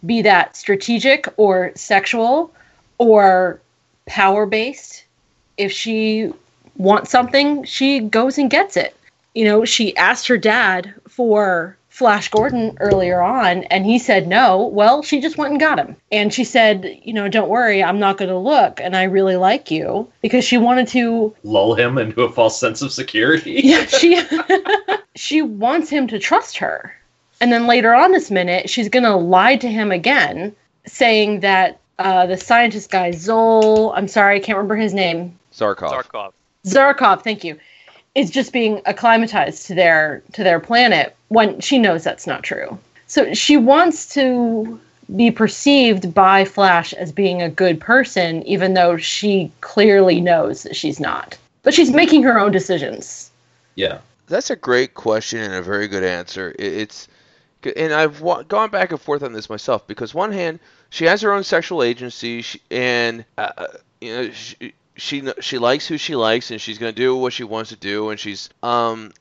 be 0.05 0.21
that 0.21 0.55
strategic 0.55 1.27
or 1.37 1.71
sexual 1.75 2.53
or 2.99 3.59
power 4.05 4.45
based. 4.45 5.03
If 5.57 5.71
she 5.71 6.31
wants 6.77 7.11
something, 7.11 7.63
she 7.63 7.99
goes 7.99 8.37
and 8.37 8.49
gets 8.49 8.77
it. 8.77 8.95
You 9.33 9.45
know, 9.45 9.65
she 9.65 9.97
asked 9.97 10.27
her 10.27 10.37
dad 10.37 10.93
for 11.07 11.75
Flash 11.99 12.29
Gordon 12.29 12.77
earlier 12.79 13.19
on, 13.19 13.65
and 13.65 13.85
he 13.85 13.99
said 13.99 14.25
no. 14.25 14.67
Well, 14.67 15.03
she 15.03 15.19
just 15.19 15.37
went 15.37 15.51
and 15.51 15.59
got 15.59 15.77
him. 15.77 15.97
And 16.13 16.33
she 16.33 16.45
said, 16.45 16.97
you 17.03 17.11
know, 17.11 17.27
don't 17.27 17.49
worry, 17.49 17.83
I'm 17.83 17.99
not 17.99 18.17
going 18.17 18.29
to 18.29 18.37
look, 18.37 18.79
and 18.79 18.95
I 18.95 19.03
really 19.03 19.35
like 19.35 19.69
you 19.69 20.09
because 20.21 20.45
she 20.45 20.57
wanted 20.57 20.87
to 20.87 21.35
Lull 21.43 21.75
him 21.75 21.97
into 21.97 22.21
a 22.21 22.31
false 22.31 22.57
sense 22.57 22.81
of 22.81 22.93
security. 22.93 23.59
yeah, 23.65 23.85
she 23.99 24.21
she 25.15 25.41
wants 25.41 25.89
him 25.89 26.07
to 26.07 26.19
trust 26.19 26.55
her. 26.59 26.95
And 27.41 27.51
then 27.51 27.67
later 27.67 27.93
on 27.93 28.13
this 28.13 28.31
minute, 28.31 28.69
she's 28.69 28.87
gonna 28.87 29.17
lie 29.17 29.57
to 29.57 29.69
him 29.69 29.91
again, 29.91 30.55
saying 30.85 31.41
that 31.41 31.81
uh, 31.99 32.27
the 32.27 32.37
scientist 32.37 32.91
guy 32.91 33.11
Zol, 33.11 33.91
I'm 33.93 34.07
sorry, 34.07 34.37
I 34.37 34.39
can't 34.39 34.55
remember 34.57 34.77
his 34.77 34.93
name, 34.93 35.37
Zarkov. 35.51 35.91
Zarkov. 35.91 36.31
Zarkov, 36.65 37.23
thank 37.25 37.43
you, 37.43 37.59
is 38.19 38.29
just 38.29 38.51
being 38.53 38.81
acclimatized 38.85 39.65
to 39.67 39.73
their 39.75 40.21
to 40.33 40.43
their 40.43 40.59
planet 40.59 41.15
when 41.29 41.59
she 41.61 41.77
knows 41.77 42.03
that's 42.03 42.27
not 42.27 42.43
true. 42.43 42.77
So 43.07 43.33
she 43.33 43.57
wants 43.57 44.13
to 44.13 44.79
be 45.15 45.31
perceived 45.31 46.13
by 46.13 46.45
Flash 46.45 46.93
as 46.93 47.11
being 47.11 47.41
a 47.41 47.49
good 47.49 47.79
person, 47.79 48.43
even 48.43 48.73
though 48.75 48.97
she 48.97 49.51
clearly 49.61 50.21
knows 50.21 50.63
that 50.63 50.75
she's 50.75 50.99
not. 50.99 51.37
but 51.63 51.73
she's 51.73 51.91
making 51.91 52.23
her 52.23 52.39
own 52.39 52.51
decisions. 52.51 53.29
Yeah. 53.75 53.97
That's 54.27 54.49
a 54.49 54.55
great 54.55 54.93
question 54.93 55.39
and 55.39 55.53
a 55.55 55.61
very 55.61 55.87
good 55.87 56.03
answer. 56.03 56.55
It- 56.59 56.73
It's 56.83 57.07
and 57.75 57.91
I've 57.93 58.21
wa- 58.21 58.43
gone 58.43 58.69
back 58.69 58.91
and 58.91 59.01
forth 59.01 59.21
on 59.23 59.33
this 59.33 59.49
myself 59.49 59.85
because 59.87 60.13
one 60.13 60.31
hand 60.31 60.59
she 60.91 61.05
has 61.05 61.21
her 61.21 61.31
own 61.33 61.43
sexual 61.43 61.83
agency 61.83 62.41
she, 62.41 62.61
and 62.71 63.25
uh, 63.37 63.49
uh, 63.57 63.67
you 63.99 64.13
know 64.15 64.31
she, 64.31 64.73
she 64.99 65.23
she 65.41 65.57
likes 65.57 65.87
who 65.87 65.97
she 65.97 66.15
likes 66.15 66.51
and 66.51 66.61
she's 66.61 66.77
going 66.77 66.93
to 66.93 67.01
do 67.01 67.15
what 67.15 67.33
she 67.33 67.43
wants 67.43 67.69
to 67.69 67.75
do 67.75 68.09
and 68.09 68.19
she's 68.19 68.49
um 68.63 69.11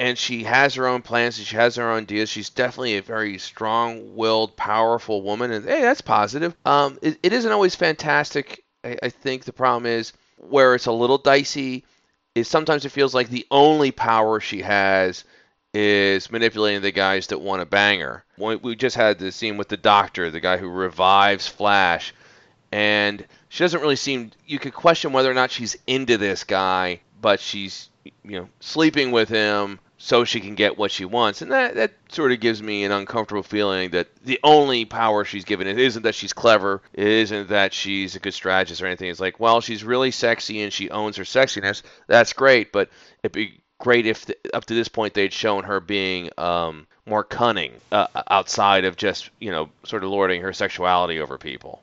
and 0.00 0.16
she 0.16 0.44
has 0.44 0.74
her 0.76 0.86
own 0.86 1.02
plans 1.02 1.36
and 1.38 1.46
she 1.46 1.56
has 1.56 1.76
her 1.76 1.90
own 1.90 2.04
ideas. 2.04 2.30
She's 2.30 2.48
definitely 2.48 2.96
a 2.96 3.02
very 3.02 3.36
strong-willed, 3.36 4.56
powerful 4.56 5.20
woman, 5.20 5.52
and 5.52 5.66
hey, 5.66 5.82
that's 5.82 6.00
positive. 6.00 6.56
Um, 6.64 6.98
it, 7.02 7.18
it 7.22 7.34
isn't 7.34 7.52
always 7.52 7.74
fantastic. 7.74 8.64
I, 8.82 8.96
I 9.02 9.08
think 9.10 9.44
the 9.44 9.52
problem 9.52 9.84
is 9.84 10.14
where 10.38 10.74
it's 10.74 10.86
a 10.86 10.92
little 10.92 11.18
dicey 11.18 11.84
is 12.34 12.48
sometimes 12.48 12.86
it 12.86 12.92
feels 12.92 13.14
like 13.14 13.28
the 13.28 13.46
only 13.50 13.90
power 13.90 14.40
she 14.40 14.62
has 14.62 15.24
is 15.74 16.32
manipulating 16.32 16.80
the 16.80 16.92
guys 16.92 17.26
that 17.26 17.38
want 17.38 17.60
to 17.60 17.66
bang 17.66 18.00
her. 18.00 18.24
We 18.38 18.56
we 18.56 18.76
just 18.76 18.96
had 18.96 19.18
the 19.18 19.30
scene 19.30 19.58
with 19.58 19.68
the 19.68 19.76
doctor, 19.76 20.30
the 20.30 20.40
guy 20.40 20.56
who 20.56 20.68
revives 20.70 21.46
Flash, 21.46 22.14
and 22.72 23.26
she 23.50 23.64
doesn't 23.64 23.80
really 23.80 23.96
seem. 23.96 24.30
You 24.46 24.58
could 24.58 24.72
question 24.72 25.12
whether 25.12 25.30
or 25.30 25.34
not 25.34 25.50
she's 25.50 25.76
into 25.86 26.16
this 26.16 26.44
guy, 26.44 27.00
but 27.20 27.40
she's 27.40 27.90
you 28.22 28.40
know 28.40 28.48
sleeping 28.60 29.10
with 29.10 29.28
him 29.28 29.80
so 29.98 30.24
she 30.24 30.40
can 30.40 30.54
get 30.54 30.78
what 30.78 30.92
she 30.92 31.04
wants, 31.04 31.42
and 31.42 31.50
that 31.50 31.74
that 31.74 31.92
sort 32.08 32.30
of 32.32 32.38
gives 32.38 32.62
me 32.62 32.84
an 32.84 32.92
uncomfortable 32.92 33.42
feeling 33.42 33.90
that 33.90 34.08
the 34.24 34.38
only 34.44 34.84
power 34.84 35.24
she's 35.24 35.44
given 35.44 35.66
it 35.66 35.80
isn't 35.80 36.04
that 36.04 36.14
she's 36.14 36.32
clever, 36.32 36.80
it 36.94 37.06
isn't 37.06 37.48
that 37.48 37.74
she's 37.74 38.14
a 38.14 38.20
good 38.20 38.32
strategist 38.32 38.80
or 38.80 38.86
anything. 38.86 39.10
It's 39.10 39.20
like, 39.20 39.40
well, 39.40 39.60
she's 39.60 39.82
really 39.82 40.12
sexy 40.12 40.62
and 40.62 40.72
she 40.72 40.88
owns 40.88 41.16
her 41.16 41.24
sexiness. 41.24 41.82
That's 42.06 42.32
great, 42.32 42.70
but 42.70 42.88
it'd 43.24 43.32
be 43.32 43.60
great 43.78 44.06
if 44.06 44.26
th 44.26 44.38
up 44.54 44.64
to 44.66 44.74
this 44.74 44.88
point 44.88 45.14
they'd 45.14 45.32
shown 45.32 45.64
her 45.64 45.80
being 45.80 46.30
um, 46.38 46.86
more 47.04 47.24
cunning 47.24 47.72
uh, 47.90 48.06
outside 48.30 48.84
of 48.84 48.96
just 48.96 49.30
you 49.40 49.50
know 49.50 49.70
sort 49.84 50.04
of 50.04 50.10
lording 50.10 50.42
her 50.42 50.52
sexuality 50.52 51.18
over 51.18 51.36
people. 51.36 51.82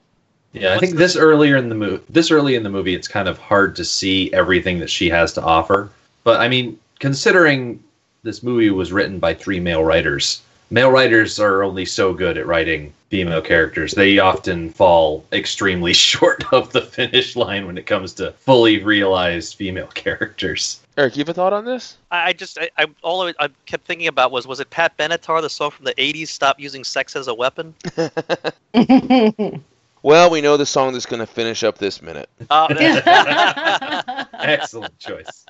Yeah, 0.61 0.75
I 0.75 0.79
think 0.79 0.93
the- 0.93 0.97
this 0.97 1.15
earlier 1.15 1.55
in 1.57 1.69
the 1.69 1.75
movie, 1.75 2.03
this 2.09 2.31
early 2.31 2.55
in 2.55 2.63
the 2.63 2.69
movie, 2.69 2.95
it's 2.95 3.07
kind 3.07 3.27
of 3.27 3.37
hard 3.37 3.75
to 3.77 3.85
see 3.85 4.31
everything 4.33 4.79
that 4.79 4.89
she 4.89 5.09
has 5.09 5.33
to 5.33 5.41
offer. 5.41 5.89
But 6.23 6.39
I 6.41 6.47
mean, 6.47 6.77
considering 6.99 7.83
this 8.23 8.43
movie 8.43 8.69
was 8.69 8.91
written 8.91 9.19
by 9.19 9.33
three 9.33 9.59
male 9.59 9.83
writers, 9.83 10.41
male 10.69 10.91
writers 10.91 11.39
are 11.39 11.63
only 11.63 11.85
so 11.85 12.13
good 12.13 12.37
at 12.37 12.45
writing 12.45 12.93
female 13.09 13.41
characters. 13.41 13.93
They 13.93 14.19
often 14.19 14.69
fall 14.69 15.23
extremely 15.31 15.93
short 16.07 16.43
of 16.51 16.73
the 16.73 16.81
finish 16.81 17.35
line 17.35 17.65
when 17.65 17.77
it 17.77 17.85
comes 17.85 18.13
to 18.13 18.31
fully 18.33 18.83
realized 18.83 19.55
female 19.55 19.87
characters. 19.93 20.81
Eric, 20.97 21.15
you 21.15 21.21
have 21.21 21.29
a 21.29 21.33
thought 21.33 21.53
on 21.53 21.63
this? 21.63 21.97
I 22.11 22.29
I 22.29 22.33
just 22.33 22.57
I, 22.59 22.69
I 22.77 22.87
all 23.03 23.21
I 23.21 23.33
I 23.39 23.49
kept 23.67 23.85
thinking 23.85 24.07
about 24.07 24.31
was 24.31 24.47
was 24.47 24.59
it 24.59 24.69
Pat 24.71 24.97
Benatar 24.97 25.41
the 25.41 25.49
song 25.49 25.71
from 25.71 25.85
the 25.85 25.93
'80s 25.93 26.29
"Stop 26.29 26.59
Using 26.59 26.83
Sex 26.83 27.15
as 27.15 27.27
a 27.27 27.33
Weapon"? 27.33 27.75
Well, 30.07 30.29
we 30.29 30.39
know 30.39 30.55
the 30.55 30.65
song 30.65 30.93
that's 30.93 31.05
going 31.05 31.19
to 31.19 31.25
finish 31.25 31.65
up 31.65 31.79
this 31.79 32.01
minute. 32.01 32.29
Uh, 32.49 32.67
Excellent 34.39 34.97
choice. 34.97 35.45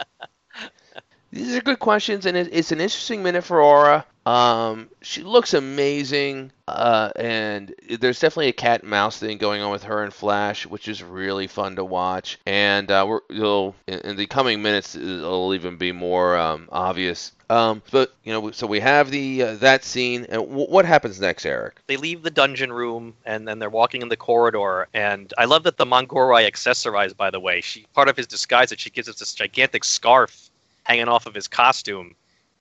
These 1.31 1.55
are 1.55 1.61
good 1.61 1.79
questions, 1.79 2.25
and 2.25 2.37
it, 2.37 2.49
it's 2.51 2.71
an 2.71 2.79
interesting 2.79 3.21
minute 3.23 3.43
for 3.43 3.61
Aura. 3.61 4.05
Um, 4.25 4.89
she 5.01 5.23
looks 5.23 5.53
amazing, 5.53 6.51
uh, 6.67 7.11
and 7.15 7.73
there's 7.99 8.19
definitely 8.19 8.49
a 8.49 8.53
cat 8.53 8.81
and 8.81 8.89
mouse 8.89 9.17
thing 9.17 9.37
going 9.37 9.61
on 9.61 9.71
with 9.71 9.83
her 9.83 10.03
and 10.03 10.13
Flash, 10.13 10.65
which 10.65 10.87
is 10.87 11.01
really 11.03 11.47
fun 11.47 11.77
to 11.77 11.85
watch. 11.85 12.39
And 12.45 12.91
uh, 12.91 13.05
we're, 13.07 13.21
you'll, 13.29 13.75
in, 13.87 13.99
in 13.99 14.15
the 14.17 14.25
coming 14.25 14.61
minutes, 14.61 14.95
it'll 14.95 15.53
even 15.53 15.77
be 15.77 15.91
more 15.93 16.37
um, 16.37 16.67
obvious. 16.71 17.31
Um, 17.49 17.81
but 17.91 18.13
you 18.25 18.33
know, 18.33 18.51
so 18.51 18.67
we 18.67 18.81
have 18.81 19.09
the 19.09 19.43
uh, 19.43 19.55
that 19.55 19.85
scene, 19.85 20.25
and 20.27 20.41
w- 20.41 20.67
what 20.67 20.83
happens 20.85 21.19
next, 21.21 21.45
Eric? 21.45 21.79
they 21.87 21.95
leave 21.97 22.21
the 22.21 22.29
dungeon 22.29 22.71
room 22.71 23.13
and 23.25 23.47
then 23.47 23.59
they're 23.59 23.69
walking 23.69 24.01
in 24.01 24.09
the 24.09 24.17
corridor 24.17 24.87
and 24.93 25.33
i 25.37 25.45
love 25.45 25.63
that 25.63 25.77
the 25.77 25.85
mongorai 25.85 26.49
accessorized 26.49 27.15
by 27.15 27.29
the 27.29 27.39
way 27.39 27.61
she 27.61 27.85
part 27.93 28.09
of 28.09 28.17
his 28.17 28.27
disguise 28.27 28.69
that 28.69 28.79
she 28.79 28.89
gives 28.89 29.07
us 29.07 29.17
this 29.19 29.33
gigantic 29.33 29.83
scarf 29.83 30.49
hanging 30.87 31.09
off 31.09 31.25
of 31.25 31.33
his 31.33 31.47
costume 31.47 32.15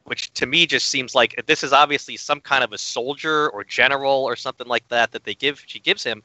which 0.05 0.33
to 0.35 0.47
me 0.47 0.67
just 0.67 0.89
seems 0.89 1.15
like 1.15 1.41
this 1.47 1.63
is 1.63 1.73
obviously 1.73 2.17
some 2.17 2.41
kind 2.41 2.65
of 2.65 2.73
a 2.73 2.79
soldier 2.79 3.49
or 3.51 3.63
general 3.65 4.25
or 4.25 4.35
something 4.35 4.67
like 4.67 4.87
that 4.89 5.13
that 5.13 5.23
they 5.25 5.35
give 5.35 5.63
she 5.67 5.79
gives 5.79 6.03
him 6.03 6.23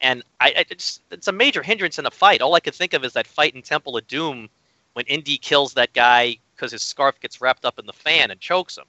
and 0.00 0.22
I, 0.40 0.48
I 0.48 0.64
it's, 0.70 1.00
it's 1.10 1.28
a 1.28 1.32
major 1.32 1.62
hindrance 1.62 1.98
in 1.98 2.06
a 2.06 2.10
fight 2.10 2.42
all 2.42 2.54
i 2.54 2.60
could 2.60 2.74
think 2.74 2.92
of 2.92 3.02
is 3.04 3.14
that 3.14 3.26
fight 3.26 3.54
in 3.54 3.62
temple 3.62 3.96
of 3.96 4.06
doom 4.06 4.48
when 4.92 5.06
indy 5.06 5.38
kills 5.38 5.72
that 5.74 5.92
guy 5.94 6.36
because 6.54 6.72
his 6.72 6.82
scarf 6.82 7.18
gets 7.20 7.40
wrapped 7.40 7.64
up 7.64 7.78
in 7.78 7.86
the 7.86 7.92
fan 7.92 8.30
and 8.30 8.40
chokes 8.40 8.76
him 8.76 8.86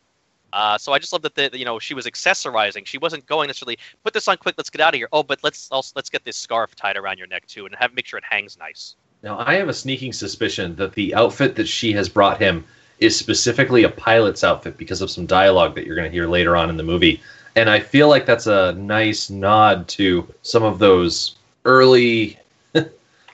uh, 0.51 0.77
so 0.77 0.93
I 0.93 0.99
just 0.99 1.13
love 1.13 1.21
that 1.21 1.35
the 1.35 1.51
you 1.53 1.65
know 1.65 1.79
she 1.79 1.93
was 1.93 2.05
accessorizing. 2.05 2.85
She 2.85 2.97
wasn't 2.97 3.25
going 3.27 3.47
necessarily 3.47 3.77
put 4.03 4.13
this 4.13 4.27
on 4.27 4.37
quick. 4.37 4.55
Let's 4.57 4.69
get 4.69 4.81
out 4.81 4.93
of 4.93 4.97
here. 4.97 5.07
Oh, 5.11 5.23
but 5.23 5.43
let's 5.43 5.69
also 5.71 5.93
let's 5.95 6.09
get 6.09 6.25
this 6.25 6.37
scarf 6.37 6.75
tied 6.75 6.97
around 6.97 7.17
your 7.17 7.27
neck 7.27 7.45
too, 7.45 7.65
and 7.65 7.75
have 7.75 7.93
make 7.93 8.07
sure 8.07 8.17
it 8.17 8.25
hangs 8.27 8.57
nice. 8.57 8.95
Now, 9.21 9.43
I 9.45 9.55
have 9.55 9.67
a 9.67 9.73
sneaking 9.73 10.13
suspicion 10.13 10.75
that 10.77 10.93
the 10.93 11.13
outfit 11.13 11.55
that 11.55 11.67
she 11.67 11.91
has 11.93 12.07
brought 12.07 12.39
him 12.39 12.63
is 12.99 13.17
specifically 13.17 13.83
a 13.83 13.89
pilot's 13.89 14.43
outfit 14.43 14.77
because 14.77 15.01
of 15.01 15.11
some 15.11 15.25
dialogue 15.25 15.75
that 15.75 15.85
you're 15.85 15.95
going 15.95 16.09
to 16.09 16.13
hear 16.13 16.27
later 16.27 16.55
on 16.55 16.69
in 16.69 16.77
the 16.77 16.83
movie. 16.83 17.21
And 17.55 17.69
I 17.69 17.79
feel 17.79 18.07
like 18.07 18.25
that's 18.25 18.47
a 18.47 18.73
nice 18.73 19.29
nod 19.29 19.87
to 19.89 20.27
some 20.41 20.63
of 20.63 20.79
those 20.79 21.35
early 21.65 22.39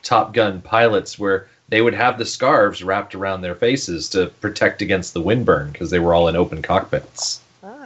Top 0.03 0.33
Gun 0.33 0.61
pilots 0.61 1.19
where 1.19 1.47
they 1.69 1.81
would 1.81 1.93
have 1.93 2.17
the 2.17 2.25
scarves 2.25 2.83
wrapped 2.83 3.15
around 3.15 3.41
their 3.41 3.55
faces 3.55 4.09
to 4.09 4.27
protect 4.41 4.81
against 4.81 5.13
the 5.13 5.21
windburn 5.21 5.71
because 5.71 5.89
they 5.89 5.99
were 5.99 6.13
all 6.13 6.27
in 6.27 6.35
open 6.35 6.61
cockpits. 6.61 7.41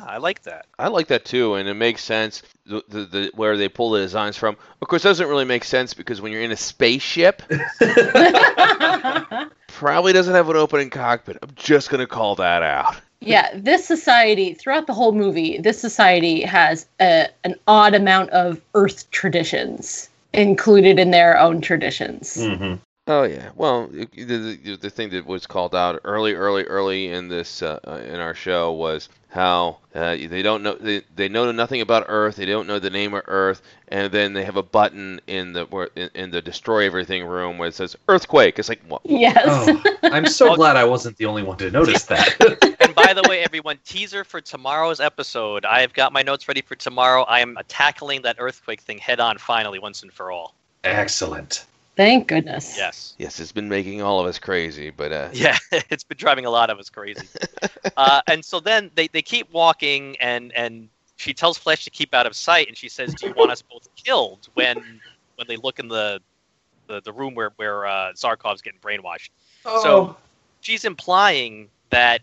I 0.10 0.18
like 0.18 0.42
that. 0.44 0.66
I 0.80 0.88
like 0.88 1.06
that 1.08 1.24
too, 1.24 1.54
and 1.54 1.70
it 1.70 1.76
makes 1.76 2.04
sense 2.04 2.42
the, 2.66 2.84
the, 2.90 3.06
the, 3.06 3.32
where 3.36 3.58
they 3.58 3.70
pull 3.70 3.92
the 3.92 4.00
designs 4.00 4.36
from. 4.38 4.58
Of 4.82 4.88
course, 4.88 5.06
it 5.06 5.08
doesn't 5.08 5.28
really 5.28 5.46
make 5.46 5.64
sense 5.64 5.94
because 5.94 6.20
when 6.20 6.32
you're 6.32 6.42
in 6.42 6.52
a 6.52 6.58
spaceship, 6.58 7.44
probably 9.68 10.12
doesn't 10.12 10.34
have 10.34 10.50
an 10.50 10.56
opening 10.56 10.90
cockpit. 10.90 11.38
I'm 11.44 11.52
just 11.56 11.92
gonna 11.92 12.08
call 12.08 12.34
that 12.38 12.64
out. 12.64 12.96
yeah, 13.20 13.52
this 13.54 13.86
society, 13.86 14.56
throughout 14.56 14.88
the 14.88 14.96
whole 14.96 15.12
movie, 15.12 15.60
this 15.60 15.80
society 15.80 16.42
has 16.42 16.88
a, 17.00 17.28
an 17.44 17.54
odd 17.68 17.94
amount 17.94 18.32
of 18.32 18.60
Earth 18.74 19.12
traditions 19.12 20.10
included 20.34 20.98
in 20.98 21.12
their 21.12 21.38
own 21.38 21.62
traditions. 21.62 22.36
Mm-hmm. 22.36 22.76
Oh 23.06 23.24
yeah. 23.24 23.50
Well, 23.56 23.88
the, 23.88 24.06
the, 24.06 24.76
the 24.76 24.90
thing 24.90 25.12
that 25.12 25.28
was 25.28 25.46
called 25.46 25.76
out 25.76 26.00
early, 26.04 26.34
early, 26.34 26.64
early 26.64 27.10
in 27.10 27.28
this 27.28 27.62
uh, 27.62 27.80
uh, 27.88 28.02
in 28.08 28.20
our 28.20 28.34
show 28.34 28.72
was 28.72 29.10
how 29.30 29.78
uh, 29.94 30.16
they 30.16 30.42
don't 30.42 30.64
know 30.64 30.74
they, 30.74 31.04
they 31.16 31.30
know 31.30 31.52
nothing 31.52 31.82
about 31.82 32.06
Earth. 32.08 32.36
They 32.36 32.46
don't 32.46 32.68
know 32.68 32.80
the 32.80 32.90
name 32.90 33.14
of 33.14 33.24
Earth, 33.28 33.62
and 33.88 34.12
then 34.12 34.34
they 34.34 34.44
have 34.44 34.58
a 34.58 34.64
button 34.64 35.22
in 35.28 35.54
the 35.54 35.66
where 35.66 35.90
in, 35.96 36.10
in 36.16 36.32
the 36.32 36.42
destroy 36.42 36.86
everything 36.86 37.26
room 37.26 37.58
where 37.58 37.68
it 37.68 37.76
says 37.76 37.96
earthquake. 38.08 38.58
It's 38.58 38.70
like 38.70 38.82
what? 38.88 39.02
Yes. 39.06 39.38
Oh, 39.46 39.98
I'm 40.04 40.26
so 40.26 40.56
glad 40.56 40.78
I 40.78 40.84
wasn't 40.84 41.18
the 41.18 41.26
only 41.26 41.44
one 41.44 41.58
to 41.58 41.72
notice 41.72 42.04
that. 42.06 42.68
And 42.80 42.96
by 42.96 43.14
the 43.14 43.24
way, 43.28 43.44
everyone, 43.44 43.78
teaser 43.86 44.24
for 44.24 44.42
tomorrow's 44.42 45.00
episode. 45.00 45.66
I 45.66 45.82
have 45.82 45.94
got 45.94 46.14
my 46.14 46.22
notes 46.22 46.48
ready 46.48 46.62
for 46.62 46.76
tomorrow. 46.76 47.24
I 47.24 47.42
am 47.42 47.58
tackling 47.68 48.22
that 48.24 48.38
earthquake 48.40 48.82
thing 48.82 48.98
head 48.98 49.20
on, 49.20 49.38
finally, 49.38 49.80
once 49.80 50.02
and 50.02 50.12
for 50.12 50.32
all. 50.32 50.56
Excellent. 50.84 51.66
Thank 52.00 52.30
goodness. 52.30 52.78
Yes. 52.78 53.14
Yes, 53.18 53.42
it's 53.42 53.52
been 53.52 53.68
making 53.68 54.02
all 54.02 54.22
of 54.22 54.26
us 54.26 54.40
crazy, 54.40 54.90
but 54.90 55.12
uh, 55.12 55.28
Yeah, 55.34 55.58
it's 55.90 56.06
been 56.06 56.18
driving 56.18 56.46
a 56.46 56.50
lot 56.50 56.70
of 56.70 56.80
us 56.80 56.90
crazy. 56.90 57.28
uh, 57.98 58.22
and 58.28 58.46
so 58.46 58.62
then 58.62 58.90
they, 58.96 59.10
they 59.10 59.22
keep 59.22 59.52
walking, 59.52 60.16
and, 60.22 60.54
and 60.54 60.88
she 61.18 61.34
tells 61.34 61.58
Flash 61.58 61.84
to 61.84 61.90
keep 61.90 62.16
out 62.16 62.26
of 62.26 62.38
sight, 62.38 62.70
and 62.70 62.78
she 62.78 62.88
says, 62.88 63.14
"Do 63.14 63.28
you 63.28 63.34
want 63.36 63.52
us 63.52 63.62
both 63.62 63.86
killed?" 64.02 64.48
When 64.54 65.02
when 65.36 65.48
they 65.50 65.58
look 65.58 65.80
in 65.80 65.90
the 65.90 66.22
the, 66.88 67.02
the 67.02 67.12
room 67.12 67.36
where 67.36 67.52
where 67.58 67.86
uh, 67.86 68.14
Zarkov's 68.14 68.62
getting 68.62 68.80
brainwashed. 68.80 69.32
So 69.82 70.16
she's 70.62 70.86
implying 70.86 71.68
that 71.90 72.22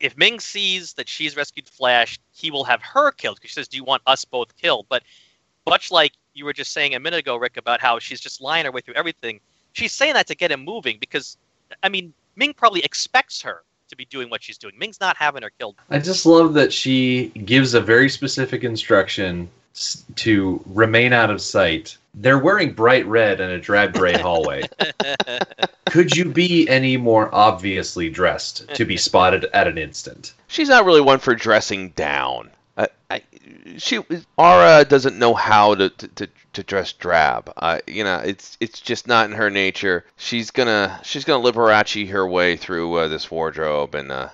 if 0.00 0.16
Ming 0.16 0.40
sees 0.40 0.94
that 0.94 1.08
she's 1.08 1.36
rescued 1.36 1.68
Flash, 1.68 2.18
he 2.32 2.50
will 2.50 2.64
have 2.64 2.82
her 2.82 3.12
killed. 3.12 3.36
Because 3.36 3.50
she 3.50 3.54
says, 3.54 3.68
"Do 3.68 3.76
you 3.76 3.84
want 3.84 4.02
us 4.08 4.24
both 4.24 4.56
killed?" 4.56 4.86
But 4.88 5.04
much 5.64 5.92
like 5.92 6.12
you 6.34 6.44
were 6.44 6.52
just 6.52 6.72
saying 6.72 6.94
a 6.94 7.00
minute 7.00 7.18
ago, 7.18 7.36
Rick, 7.36 7.56
about 7.56 7.80
how 7.80 7.98
she's 7.98 8.20
just 8.20 8.40
lying 8.40 8.64
her 8.64 8.72
way 8.72 8.80
through 8.80 8.94
everything, 8.94 9.40
she's 9.72 9.92
saying 9.92 10.14
that 10.14 10.26
to 10.28 10.34
get 10.34 10.50
him 10.50 10.64
moving. 10.64 10.98
Because 10.98 11.36
I 11.82 11.88
mean, 11.88 12.12
Ming 12.36 12.54
probably 12.54 12.80
expects 12.84 13.42
her 13.42 13.62
to 13.88 13.96
be 13.96 14.04
doing 14.04 14.30
what 14.30 14.42
she's 14.42 14.58
doing. 14.58 14.74
Ming's 14.78 15.00
not 15.00 15.16
having 15.16 15.42
her 15.42 15.50
killed. 15.58 15.76
I 15.90 15.98
just 15.98 16.24
love 16.24 16.54
that 16.54 16.72
she 16.72 17.28
gives 17.44 17.74
a 17.74 17.80
very 17.80 18.08
specific 18.08 18.64
instruction 18.64 19.48
to 20.16 20.62
remain 20.66 21.12
out 21.12 21.30
of 21.30 21.40
sight. 21.40 21.96
They're 22.14 22.38
wearing 22.38 22.72
bright 22.72 23.06
red 23.06 23.40
in 23.40 23.50
a 23.50 23.60
drab 23.60 23.94
gray 23.94 24.12
hallway. 24.20 24.62
Could 25.86 26.16
you 26.16 26.24
be 26.24 26.68
any 26.68 26.96
more 26.96 27.32
obviously 27.34 28.10
dressed 28.10 28.68
to 28.74 28.84
be 28.84 28.96
spotted 28.96 29.46
at 29.52 29.68
an 29.68 29.78
instant? 29.78 30.34
she's 30.50 30.68
not 30.68 30.84
really 30.84 31.00
one 31.00 31.18
for 31.18 31.34
dressing 31.34 31.90
down. 31.90 32.50
I, 32.76 32.88
I, 33.10 33.22
she 33.78 33.98
Aura 34.36 34.84
doesn't 34.84 35.18
know 35.18 35.34
how 35.34 35.74
to, 35.74 35.90
to, 35.90 36.08
to, 36.08 36.28
to 36.52 36.62
dress 36.62 36.92
drab. 36.92 37.52
Uh, 37.56 37.78
you 37.86 38.04
know, 38.04 38.18
it's 38.18 38.56
it's 38.60 38.80
just 38.80 39.06
not 39.06 39.28
in 39.28 39.36
her 39.36 39.50
nature. 39.50 40.04
She's 40.16 40.50
gonna 40.50 41.00
she's 41.02 41.24
gonna 41.24 41.44
Liberace 41.44 42.08
her 42.08 42.26
way 42.26 42.56
through 42.56 42.94
uh, 42.94 43.08
this 43.08 43.30
wardrobe, 43.30 43.94
and 43.94 44.10
uh, 44.10 44.28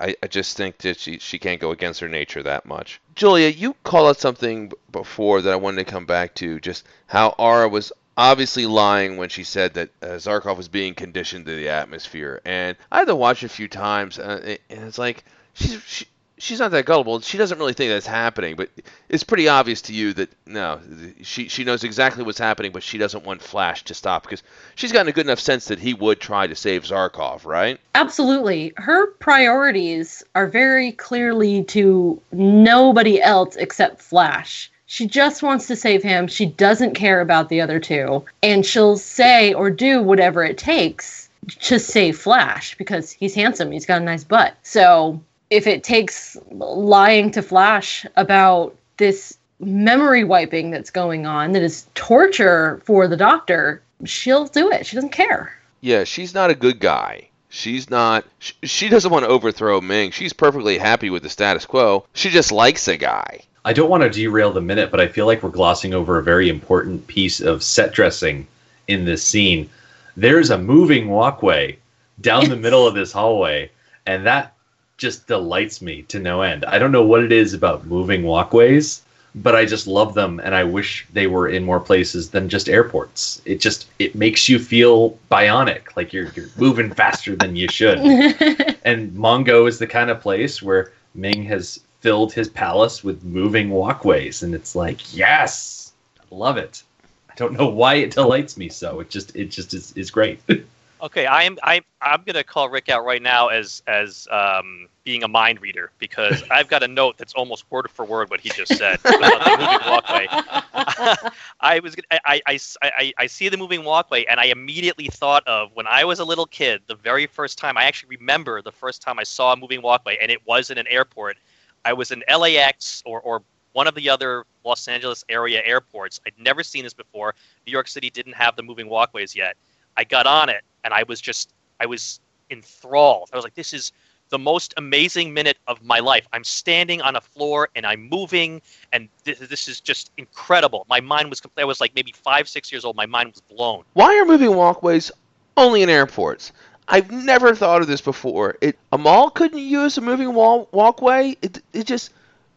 I, 0.00 0.16
I 0.22 0.26
just 0.26 0.56
think 0.56 0.78
that 0.78 0.98
she 0.98 1.18
she 1.18 1.38
can't 1.38 1.60
go 1.60 1.70
against 1.70 2.00
her 2.00 2.08
nature 2.08 2.42
that 2.42 2.66
much. 2.66 3.00
Julia, 3.14 3.48
you 3.48 3.74
called 3.84 4.08
out 4.08 4.20
something 4.20 4.72
before 4.90 5.42
that 5.42 5.52
I 5.52 5.56
wanted 5.56 5.84
to 5.84 5.90
come 5.90 6.06
back 6.06 6.34
to, 6.36 6.60
just 6.60 6.86
how 7.06 7.34
Aura 7.38 7.68
was 7.68 7.92
obviously 8.16 8.66
lying 8.66 9.16
when 9.16 9.28
she 9.28 9.44
said 9.44 9.74
that 9.74 9.90
uh, 10.02 10.06
Zarkov 10.18 10.56
was 10.56 10.68
being 10.68 10.94
conditioned 10.94 11.46
to 11.46 11.56
the 11.56 11.68
atmosphere. 11.68 12.40
And 12.44 12.76
I 12.90 12.98
had 12.98 13.08
to 13.08 13.16
watch 13.16 13.42
it 13.42 13.46
a 13.46 13.48
few 13.48 13.68
times, 13.68 14.18
uh, 14.18 14.56
and 14.68 14.84
it's 14.84 14.98
like 14.98 15.24
she's 15.54 15.82
she, 15.86 16.06
she's 16.42 16.58
not 16.58 16.72
that 16.72 16.84
gullible. 16.84 17.20
She 17.20 17.38
doesn't 17.38 17.58
really 17.58 17.72
think 17.72 17.90
that's 17.90 18.06
happening, 18.06 18.56
but 18.56 18.68
it's 19.08 19.22
pretty 19.22 19.48
obvious 19.48 19.80
to 19.82 19.92
you 19.92 20.12
that 20.14 20.28
no, 20.44 20.80
she 21.22 21.48
she 21.48 21.62
knows 21.62 21.84
exactly 21.84 22.24
what's 22.24 22.38
happening, 22.38 22.72
but 22.72 22.82
she 22.82 22.98
doesn't 22.98 23.24
want 23.24 23.40
Flash 23.40 23.84
to 23.84 23.94
stop 23.94 24.24
because 24.24 24.42
she's 24.74 24.92
gotten 24.92 25.08
a 25.08 25.12
good 25.12 25.26
enough 25.26 25.38
sense 25.38 25.66
that 25.66 25.78
he 25.78 25.94
would 25.94 26.20
try 26.20 26.46
to 26.46 26.56
save 26.56 26.82
Zarkov, 26.82 27.44
right? 27.44 27.78
Absolutely. 27.94 28.72
Her 28.76 29.06
priorities 29.12 30.22
are 30.34 30.48
very 30.48 30.92
clearly 30.92 31.62
to 31.64 32.20
nobody 32.32 33.22
else 33.22 33.54
except 33.56 34.02
Flash. 34.02 34.70
She 34.86 35.06
just 35.06 35.42
wants 35.42 35.68
to 35.68 35.76
save 35.76 36.02
him. 36.02 36.26
She 36.26 36.46
doesn't 36.46 36.94
care 36.94 37.20
about 37.20 37.48
the 37.48 37.60
other 37.60 37.78
two. 37.78 38.24
And 38.42 38.66
she'll 38.66 38.98
say 38.98 39.54
or 39.54 39.70
do 39.70 40.02
whatever 40.02 40.44
it 40.44 40.58
takes 40.58 41.30
to 41.60 41.78
save 41.78 42.18
Flash 42.18 42.76
because 42.76 43.10
he's 43.10 43.34
handsome. 43.34 43.72
He's 43.72 43.86
got 43.86 44.02
a 44.02 44.04
nice 44.04 44.24
butt. 44.24 44.54
So 44.62 45.20
if 45.52 45.66
it 45.66 45.84
takes 45.84 46.38
lying 46.50 47.30
to 47.30 47.42
Flash 47.42 48.06
about 48.16 48.74
this 48.96 49.36
memory 49.60 50.24
wiping 50.24 50.70
that's 50.70 50.90
going 50.90 51.26
on 51.26 51.52
that 51.52 51.62
is 51.62 51.86
torture 51.94 52.80
for 52.84 53.06
the 53.06 53.18
doctor, 53.18 53.82
she'll 54.04 54.46
do 54.46 54.70
it. 54.72 54.86
She 54.86 54.96
doesn't 54.96 55.12
care. 55.12 55.52
Yeah, 55.82 56.04
she's 56.04 56.32
not 56.32 56.48
a 56.48 56.54
good 56.54 56.80
guy. 56.80 57.28
She's 57.50 57.90
not. 57.90 58.24
She, 58.38 58.54
she 58.62 58.88
doesn't 58.88 59.10
want 59.10 59.26
to 59.26 59.30
overthrow 59.30 59.82
Ming. 59.82 60.10
She's 60.10 60.32
perfectly 60.32 60.78
happy 60.78 61.10
with 61.10 61.22
the 61.22 61.28
status 61.28 61.66
quo. 61.66 62.06
She 62.14 62.30
just 62.30 62.50
likes 62.50 62.88
a 62.88 62.96
guy. 62.96 63.40
I 63.66 63.74
don't 63.74 63.90
want 63.90 64.04
to 64.04 64.08
derail 64.08 64.52
the 64.52 64.62
minute, 64.62 64.90
but 64.90 65.00
I 65.00 65.06
feel 65.06 65.26
like 65.26 65.42
we're 65.42 65.50
glossing 65.50 65.92
over 65.92 66.18
a 66.18 66.22
very 66.22 66.48
important 66.48 67.06
piece 67.08 67.40
of 67.40 67.62
set 67.62 67.92
dressing 67.92 68.46
in 68.88 69.04
this 69.04 69.22
scene. 69.22 69.68
There's 70.16 70.48
a 70.48 70.56
moving 70.56 71.10
walkway 71.10 71.78
down 72.22 72.48
the 72.48 72.56
middle 72.56 72.86
of 72.86 72.94
this 72.94 73.12
hallway, 73.12 73.70
and 74.06 74.26
that 74.26 74.54
just 75.02 75.26
delights 75.26 75.82
me 75.82 76.02
to 76.02 76.20
no 76.20 76.42
end. 76.42 76.64
I 76.64 76.78
don't 76.78 76.92
know 76.92 77.04
what 77.04 77.24
it 77.24 77.32
is 77.32 77.54
about 77.54 77.86
moving 77.86 78.22
walkways, 78.22 79.02
but 79.34 79.56
I 79.56 79.64
just 79.64 79.88
love 79.88 80.14
them 80.14 80.40
and 80.44 80.54
I 80.54 80.62
wish 80.62 81.08
they 81.12 81.26
were 81.26 81.48
in 81.48 81.64
more 81.64 81.80
places 81.80 82.30
than 82.30 82.48
just 82.48 82.68
airports. 82.68 83.42
It 83.44 83.60
just 83.60 83.88
it 83.98 84.14
makes 84.14 84.48
you 84.48 84.60
feel 84.60 85.18
bionic, 85.28 85.96
like 85.96 86.12
you're 86.12 86.30
you're 86.36 86.50
moving 86.56 86.94
faster 87.02 87.34
than 87.34 87.56
you 87.56 87.66
should. 87.68 87.98
and 88.84 89.10
Mongo 89.12 89.68
is 89.68 89.80
the 89.80 89.88
kind 89.88 90.08
of 90.08 90.20
place 90.20 90.62
where 90.62 90.92
Ming 91.16 91.42
has 91.46 91.80
filled 91.98 92.32
his 92.32 92.48
palace 92.48 93.02
with 93.02 93.24
moving 93.24 93.70
walkways 93.70 94.42
and 94.42 94.56
it's 94.56 94.74
like 94.74 95.16
yes 95.16 95.92
i 96.20 96.24
love 96.34 96.56
it 96.56 96.82
i 97.30 97.34
don't 97.36 97.52
know 97.52 97.68
why 97.68 97.94
it 97.94 98.10
delights 98.10 98.56
me 98.56 98.68
so 98.68 98.98
it 98.98 99.08
just 99.08 99.36
it 99.36 99.52
just 99.52 99.72
is, 99.72 99.92
is 99.92 100.10
great 100.10 100.40
Okay, 101.02 101.26
I 101.26 101.42
am 101.42 101.58
I 101.64 101.80
I'm 102.00 102.22
gonna 102.22 102.44
call 102.44 102.68
Rick 102.68 102.88
out 102.88 103.04
right 103.04 103.20
now 103.20 103.48
as 103.48 103.82
as 103.88 104.28
um, 104.30 104.88
being 105.04 105.22
a 105.22 105.28
mind 105.28 105.60
reader 105.60 105.90
because 105.98 106.42
I've 106.50 106.68
got 106.68 106.82
a 106.82 106.88
note 106.88 107.18
that's 107.18 107.34
almost 107.34 107.64
word 107.70 107.90
for 107.90 108.04
word 108.04 108.30
what 108.30 108.40
he 108.40 108.50
just 108.50 108.74
said 108.78 109.00
about 109.00 109.44
the 109.44 109.50
moving 109.58 109.86
walkway. 109.86 110.26
I 111.60 111.80
was 111.80 111.96
I, 112.10 112.40
I, 112.46 112.58
I, 112.82 113.12
I 113.18 113.26
see 113.26 113.48
the 113.48 113.56
moving 113.56 113.84
walkway 113.84 114.24
and 114.24 114.38
I 114.40 114.46
immediately 114.46 115.08
thought 115.08 115.46
of 115.46 115.70
when 115.74 115.86
I 115.86 116.04
was 116.04 116.18
a 116.18 116.24
little 116.24 116.46
kid. 116.46 116.82
The 116.86 116.94
very 116.94 117.26
first 117.26 117.58
time 117.58 117.76
I 117.76 117.84
actually 117.84 118.16
remember 118.16 118.62
the 118.62 118.72
first 118.72 119.02
time 119.02 119.18
I 119.18 119.24
saw 119.24 119.52
a 119.52 119.56
moving 119.56 119.82
walkway 119.82 120.18
and 120.20 120.30
it 120.30 120.46
was 120.46 120.70
in 120.70 120.78
an 120.78 120.86
airport. 120.88 121.36
I 121.84 121.92
was 121.92 122.10
in 122.10 122.22
LAX 122.28 123.02
or 123.04 123.20
or 123.20 123.42
one 123.72 123.86
of 123.86 123.94
the 123.94 124.10
other 124.10 124.44
Los 124.64 124.86
Angeles 124.86 125.24
area 125.28 125.62
airports. 125.64 126.20
I'd 126.26 126.38
never 126.38 126.62
seen 126.62 126.84
this 126.84 126.94
before. 126.94 127.34
New 127.66 127.72
York 127.72 127.88
City 127.88 128.10
didn't 128.10 128.34
have 128.34 128.54
the 128.54 128.62
moving 128.62 128.88
walkways 128.88 129.34
yet. 129.34 129.56
I 129.96 130.04
got 130.04 130.26
on 130.26 130.48
it 130.48 130.62
and 130.84 130.92
I 130.94 131.04
was 131.04 131.20
just 131.20 131.54
I 131.80 131.86
was 131.86 132.20
enthralled. 132.50 133.30
I 133.32 133.36
was 133.36 133.44
like, 133.44 133.54
this 133.54 133.72
is 133.72 133.92
the 134.32 134.38
most 134.38 134.72
amazing 134.78 135.32
minute 135.32 135.58
of 135.68 135.84
my 135.84 136.00
life. 136.00 136.26
I'm 136.32 136.42
standing 136.42 137.02
on 137.02 137.16
a 137.16 137.20
floor 137.20 137.68
and 137.76 137.86
I'm 137.86 138.08
moving, 138.08 138.62
and 138.92 139.08
this, 139.24 139.38
this 139.38 139.68
is 139.68 139.78
just 139.78 140.10
incredible. 140.16 140.86
My 140.88 141.00
mind 141.00 141.28
was 141.28 141.40
complete. 141.40 141.62
I 141.62 141.66
was 141.66 141.82
like 141.82 141.94
maybe 141.94 142.12
five, 142.12 142.48
six 142.48 142.72
years 142.72 142.84
old. 142.84 142.96
My 142.96 143.04
mind 143.06 143.32
was 143.32 143.42
blown. 143.42 143.84
Why 143.92 144.18
are 144.18 144.24
moving 144.24 144.56
walkways 144.56 145.12
only 145.58 145.82
in 145.82 145.90
airports? 145.90 146.52
I've 146.88 147.10
never 147.10 147.54
thought 147.54 147.82
of 147.82 147.88
this 147.88 148.00
before. 148.00 148.56
It, 148.62 148.78
a 148.90 148.98
mall 148.98 149.28
couldn't 149.30 149.58
use 149.60 149.98
a 149.98 150.00
moving 150.00 150.32
wall 150.32 150.66
walkway. 150.72 151.36
It, 151.42 151.62
it 151.74 151.86
just, 151.86 152.10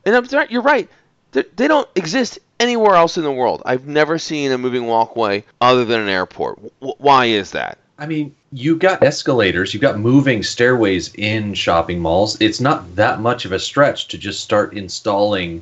and 0.05 0.15
I'm 0.15 0.25
sorry, 0.25 0.47
you're 0.49 0.61
right. 0.61 0.89
They, 1.33 1.43
they 1.57 1.67
don't 1.67 1.89
exist 1.95 2.39
anywhere 2.57 2.95
else 2.95 3.17
in 3.17 3.23
the 3.23 3.31
world. 3.31 3.61
I've 3.65 3.85
never 3.85 4.17
seen 4.17 4.53
a 4.53 4.57
moving 4.57 4.87
walkway 4.87 5.43
other 5.59 5.83
than 5.83 5.99
an 5.99 6.07
airport. 6.07 6.55
W- 6.79 6.95
why 6.97 7.25
is 7.25 7.51
that? 7.51 7.77
i 7.97 8.05
mean 8.05 8.35
you've 8.55 8.79
got 8.79 9.03
escalators 9.03 9.73
you've 9.73 9.81
got 9.81 9.99
moving 9.99 10.41
stairways 10.41 11.13
in 11.15 11.53
shopping 11.53 11.99
malls 11.99 12.39
it's 12.39 12.61
not 12.61 12.95
that 12.95 13.19
much 13.19 13.43
of 13.43 13.51
a 13.51 13.59
stretch 13.59 14.07
to 14.07 14.17
just 14.17 14.39
start 14.39 14.73
installing 14.77 15.61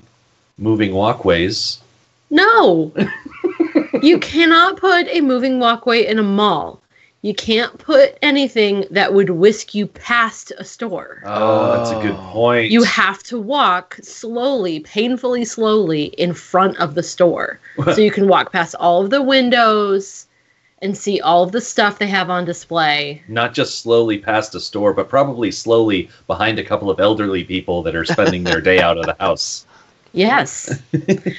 moving 0.57 0.93
walkways 0.93 1.79
No. 2.29 2.91
you 4.01 4.19
cannot 4.19 4.77
put 4.77 5.07
a 5.07 5.21
moving 5.21 5.59
walkway 5.59 6.05
in 6.05 6.19
a 6.19 6.23
mall. 6.23 6.79
You 7.21 7.33
can't 7.33 7.77
put 7.77 8.17
anything 8.21 8.85
that 8.91 9.13
would 9.13 9.29
whisk 9.29 9.73
you 9.73 9.87
past 9.87 10.51
a 10.57 10.63
store. 10.63 11.21
oh 11.25 11.71
that's 11.77 11.91
a 11.91 12.01
good 12.01 12.17
point 12.17 12.69
You 12.69 12.83
have 12.83 13.23
to 13.23 13.39
walk 13.39 13.97
slowly, 14.03 14.81
painfully 14.81 15.45
slowly 15.45 16.05
in 16.17 16.33
front 16.33 16.77
of 16.79 16.95
the 16.95 17.03
store. 17.03 17.59
so 17.85 17.97
you 18.01 18.11
can 18.11 18.27
walk 18.27 18.51
past 18.51 18.75
all 18.79 19.03
of 19.03 19.09
the 19.09 19.21
windows 19.21 20.27
and 20.83 20.97
see 20.97 21.21
all 21.21 21.43
of 21.43 21.53
the 21.53 21.61
stuff 21.61 21.97
they 21.97 22.07
have 22.07 22.29
on 22.29 22.45
display. 22.45 23.23
not 23.27 23.53
just 23.53 23.79
slowly 23.79 24.19
past 24.19 24.53
a 24.53 24.59
store, 24.59 24.93
but 24.93 25.09
probably 25.09 25.49
slowly 25.49 26.09
behind 26.27 26.59
a 26.59 26.63
couple 26.63 26.89
of 26.89 26.99
elderly 26.99 27.43
people 27.43 27.81
that 27.81 27.95
are 27.95 28.05
spending 28.05 28.43
their 28.43 28.61
day 28.61 28.79
out 28.79 28.97
of 28.97 29.05
the 29.05 29.15
house. 29.19 29.65
Yes. 30.15 30.79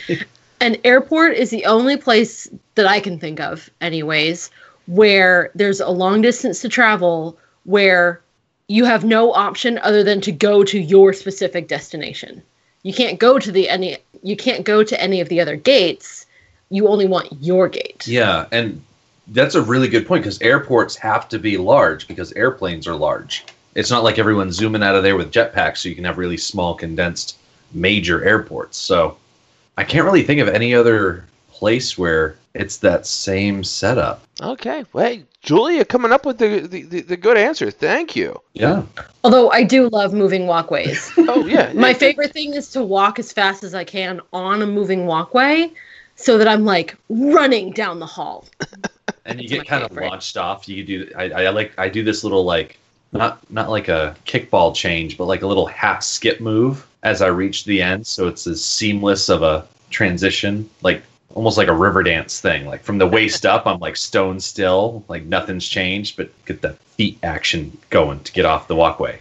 An 0.61 0.77
airport 0.83 1.35
is 1.35 1.51
the 1.51 1.65
only 1.65 1.97
place 1.97 2.49
that 2.75 2.87
I 2.87 2.99
can 2.99 3.21
think 3.21 3.39
of, 3.39 3.71
anyways, 3.81 4.51
where 4.87 5.53
there's 5.55 5.79
a 5.79 5.91
long 5.91 6.23
distance 6.23 6.61
to 6.63 6.69
travel 6.69 7.39
where 7.67 8.21
you 8.67 8.85
have 8.85 9.05
no 9.05 9.33
option 9.33 9.79
other 9.85 10.03
than 10.03 10.21
to 10.23 10.33
go 10.33 10.65
to 10.65 10.81
your 10.81 11.13
specific 11.13 11.69
destination. 11.69 12.43
You 12.83 12.93
can't 12.93 13.21
go 13.21 13.39
to 13.39 13.53
the 13.53 13.69
any 13.69 13.99
you 14.25 14.37
can't 14.37 14.65
go 14.65 14.83
to 14.83 15.01
any 15.01 15.21
of 15.21 15.29
the 15.29 15.41
other 15.41 15.55
gates. 15.55 16.27
You 16.71 16.89
only 16.89 17.07
want 17.07 17.29
your 17.41 17.69
gate. 17.69 18.09
Yeah, 18.09 18.47
and 18.51 18.83
that's 19.29 19.55
a 19.55 19.63
really 19.63 19.89
good 19.89 20.07
point 20.07 20.23
because 20.23 20.41
airports 20.43 20.97
have 20.97 21.29
to 21.31 21.39
be 21.39 21.57
large 21.57 22.07
because 22.07 22.33
airplanes 22.33 22.87
are 22.87 22.95
large. 22.95 23.45
It's 23.75 23.91
not 23.91 24.05
like 24.05 24.19
everyone's 24.19 24.55
zooming 24.55 24.83
out 24.83 24.95
of 24.95 25.03
there 25.03 25.17
with 25.17 25.33
jetpacks, 25.33 25.79
so 25.79 25.89
you 25.89 25.95
can 25.95 26.05
have 26.05 26.19
really 26.19 26.37
small, 26.37 26.75
condensed 26.75 27.39
major 27.73 28.25
airports. 28.25 28.77
So 28.77 29.17
I 29.77 29.85
can't 29.85 30.05
really 30.05 30.23
think 30.23 30.41
of 30.41 30.49
any 30.49 30.75
other 30.75 31.25
place 31.51 31.99
where 31.99 32.37
it's 32.55 32.77
that 32.79 33.07
same 33.07 33.65
setup. 33.65 34.23
Okay, 34.41 34.85
well, 34.93 35.07
hey, 35.07 35.25
Julia 35.43 35.85
coming 35.85 36.13
up 36.13 36.25
with 36.25 36.39
the, 36.39 36.61
the, 36.61 36.83
the, 36.83 37.01
the 37.03 37.17
good 37.17 37.37
answer. 37.37 37.71
Thank 37.71 38.15
you. 38.15 38.41
Yeah. 38.53 38.85
Although 39.25 39.51
I 39.51 39.65
do 39.65 39.89
love 39.89 40.15
moving 40.15 40.47
walkways. 40.47 41.11
Oh, 41.27 41.47
yeah. 41.47 41.73
My 41.73 41.89
yeah. 41.89 41.95
favorite 41.95 42.33
thing 42.33 42.55
is 42.55 42.71
to 42.73 42.85
walk 42.85 43.19
as 43.19 43.33
fast 43.33 43.65
as 43.65 43.75
I 43.75 43.83
can 43.83 44.21
on 44.33 44.63
a 44.63 44.67
moving 44.67 45.07
walkway 45.07 45.73
so 46.17 46.39
that 46.39 46.47
I'm 46.47 46.65
like 46.65 46.97
running 47.09 47.73
down 47.73 47.99
the 47.99 48.07
hall. 48.07 48.47
And 49.25 49.41
you 49.43 49.49
get 49.49 49.67
kind 49.67 49.83
of 49.85 49.93
launched 49.93 50.37
off. 50.37 50.69
You 50.69 50.85
do. 50.85 51.11
I, 51.17 51.25
I 51.31 51.49
like. 51.51 51.73
I 51.79 51.89
do 51.89 52.03
this 52.03 52.25
little 52.25 52.45
like 52.45 52.79
not 53.13 53.39
not 53.51 53.71
like 53.71 53.89
a 53.89 54.17
kickball 54.27 54.75
change, 54.75 55.17
but 55.19 55.25
like 55.27 55.43
a 55.43 55.47
little 55.47 55.67
half 55.67 56.03
skip 56.03 56.41
move 56.41 56.87
as 57.03 57.23
I 57.23 57.29
reach 57.29 57.65
the 57.65 57.81
end. 57.83 58.07
So 58.07 58.29
it's 58.29 58.47
as 58.47 58.65
seamless 58.65 59.29
of 59.29 59.43
a 59.43 59.67
transition, 59.91 60.69
like 60.83 61.03
almost 61.35 61.59
like 61.59 61.69
a 61.69 61.75
river 61.75 62.03
dance 62.03 62.41
thing. 62.41 62.67
Like 62.67 62.83
from 62.83 62.99
the 62.99 63.07
waist 63.07 63.45
up, 63.55 63.67
I'm 63.67 63.79
like 63.81 63.97
stone 63.97 64.41
still, 64.41 65.05
like 65.09 65.25
nothing's 65.25 65.69
changed, 65.69 66.17
but 66.17 66.31
get 66.47 66.61
the 66.63 66.73
feet 66.97 67.19
action 67.23 67.77
going 67.91 68.21
to 68.21 68.33
get 68.33 68.45
off 68.45 68.69
the 68.69 68.77
walkway. 68.77 69.19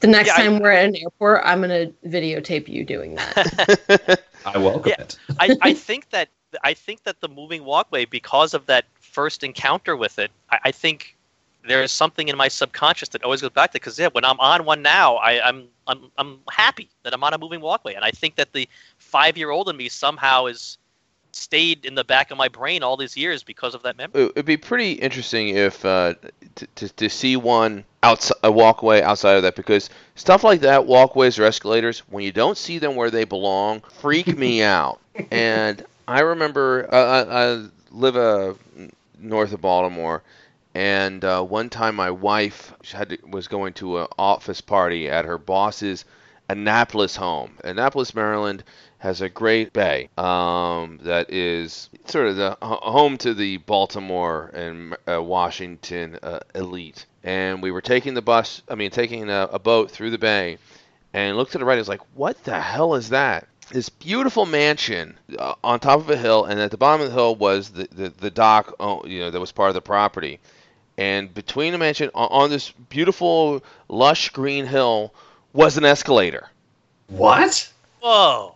The 0.00 0.08
next 0.08 0.28
Yeah, 0.28 0.34
I- 0.34 0.46
time 0.46 0.58
we're 0.58 0.70
at 0.72 0.84
an 0.86 0.96
airport, 0.96 1.40
I'm 1.44 1.60
gonna 1.62 1.86
videotape 2.06 2.68
you 2.68 2.84
doing 2.84 3.14
that. 3.14 4.20
I 4.44 4.58
welcome 4.58 4.90
Yeah. 4.96 5.02
it. 5.04 5.18
I, 5.40 5.56
I 5.62 5.74
think 5.74 6.10
that 6.10 6.28
I 6.62 6.74
think 6.74 7.02
that 7.04 7.20
the 7.20 7.28
moving 7.28 7.64
walkway, 7.64 8.04
because 8.04 8.54
of 8.54 8.66
that 8.66 8.84
first 9.00 9.42
encounter 9.44 9.96
with 9.96 10.18
it, 10.18 10.30
I, 10.50 10.58
I 10.66 10.70
think 10.72 11.16
there 11.66 11.82
is 11.82 11.90
something 11.90 12.28
in 12.28 12.36
my 12.36 12.48
subconscious 12.48 13.08
that 13.10 13.24
always 13.24 13.40
goes 13.40 13.50
back 13.50 13.70
to 13.72 13.74
because 13.74 13.98
yeah, 13.98 14.08
when 14.12 14.24
I'm 14.24 14.38
on 14.40 14.64
one 14.64 14.82
now, 14.82 15.16
I, 15.16 15.46
I'm 15.46 15.68
I'm 15.86 16.10
I'm 16.18 16.38
happy 16.50 16.88
that 17.02 17.12
I'm 17.12 17.22
on 17.24 17.34
a 17.34 17.38
moving 17.38 17.60
walkway, 17.60 17.94
and 17.94 18.04
I 18.04 18.10
think 18.10 18.36
that 18.36 18.52
the 18.52 18.68
five 18.98 19.36
year 19.36 19.50
old 19.50 19.68
in 19.68 19.76
me 19.76 19.88
somehow 19.88 20.46
is 20.46 20.78
stayed 21.32 21.84
in 21.84 21.94
the 21.94 22.04
back 22.04 22.30
of 22.30 22.38
my 22.38 22.48
brain 22.48 22.82
all 22.82 22.96
these 22.96 23.14
years 23.16 23.42
because 23.42 23.74
of 23.74 23.82
that 23.82 23.96
memory. 23.98 24.22
It- 24.22 24.30
It'd 24.36 24.46
be 24.46 24.56
pretty 24.56 24.92
interesting 24.92 25.48
if 25.48 25.84
uh, 25.84 26.14
to, 26.54 26.66
to, 26.76 26.88
to 26.88 27.08
see 27.10 27.36
one 27.36 27.84
outside 28.02 28.36
a 28.42 28.50
walkway 28.50 29.02
outside 29.02 29.36
of 29.36 29.42
that 29.42 29.54
because 29.56 29.90
stuff 30.14 30.44
like 30.44 30.60
that, 30.60 30.86
walkways 30.86 31.38
or 31.38 31.44
escalators, 31.44 31.98
when 32.08 32.24
you 32.24 32.32
don't 32.32 32.56
see 32.56 32.78
them 32.78 32.94
where 32.94 33.10
they 33.10 33.24
belong, 33.24 33.80
freak 34.00 34.38
me 34.38 34.62
out. 34.76 34.98
And 35.30 35.84
I 36.08 36.20
remember 36.20 36.88
uh, 36.92 37.24
I, 37.24 37.44
I 37.44 37.66
live 37.90 38.16
uh, 38.16 38.54
north 39.18 39.52
of 39.52 39.60
Baltimore, 39.60 40.22
and 40.74 41.24
uh, 41.24 41.42
one 41.42 41.68
time 41.68 41.96
my 41.96 42.10
wife 42.10 42.72
had 42.92 43.08
to, 43.10 43.18
was 43.26 43.48
going 43.48 43.72
to 43.74 43.98
an 43.98 44.06
office 44.18 44.60
party 44.60 45.08
at 45.08 45.24
her 45.24 45.38
boss's 45.38 46.04
Annapolis 46.48 47.16
home. 47.16 47.58
Annapolis, 47.64 48.14
Maryland 48.14 48.62
has 48.98 49.20
a 49.20 49.28
great 49.28 49.72
bay 49.72 50.08
um, 50.16 50.98
that 51.02 51.30
is 51.30 51.90
sort 52.06 52.28
of 52.28 52.36
the 52.36 52.56
home 52.62 53.18
to 53.18 53.34
the 53.34 53.56
Baltimore 53.58 54.50
and 54.54 54.96
uh, 55.08 55.20
Washington 55.22 56.18
uh, 56.22 56.40
elite. 56.54 57.04
And 57.24 57.60
we 57.60 57.72
were 57.72 57.82
taking 57.82 58.14
the 58.14 58.22
bus, 58.22 58.62
I 58.68 58.76
mean, 58.76 58.90
taking 58.92 59.28
a, 59.28 59.48
a 59.52 59.58
boat 59.58 59.90
through 59.90 60.10
the 60.10 60.18
bay, 60.18 60.58
and 61.12 61.36
looked 61.36 61.52
to 61.52 61.58
the 61.58 61.64
right. 61.64 61.74
I 61.74 61.78
was 61.78 61.88
like, 61.88 62.02
"What 62.14 62.44
the 62.44 62.60
hell 62.60 62.94
is 62.94 63.08
that?" 63.08 63.48
This 63.70 63.88
beautiful 63.88 64.46
mansion 64.46 65.18
uh, 65.38 65.54
on 65.64 65.80
top 65.80 65.98
of 66.00 66.08
a 66.10 66.16
hill, 66.16 66.44
and 66.44 66.60
at 66.60 66.70
the 66.70 66.76
bottom 66.76 67.00
of 67.00 67.08
the 67.08 67.14
hill 67.14 67.34
was 67.34 67.70
the 67.70 67.88
the, 67.90 68.08
the 68.10 68.30
dock, 68.30 68.74
oh, 68.78 69.04
you 69.06 69.20
know, 69.20 69.30
that 69.30 69.40
was 69.40 69.52
part 69.52 69.68
of 69.68 69.74
the 69.74 69.80
property. 69.80 70.38
And 70.98 71.32
between 71.34 71.72
the 71.72 71.78
mansion, 71.78 72.10
on, 72.14 72.28
on 72.30 72.50
this 72.50 72.70
beautiful, 72.88 73.62
lush 73.88 74.30
green 74.30 74.66
hill, 74.66 75.12
was 75.52 75.76
an 75.76 75.84
escalator. 75.84 76.48
What? 77.08 77.70
Whoa! 78.00 78.54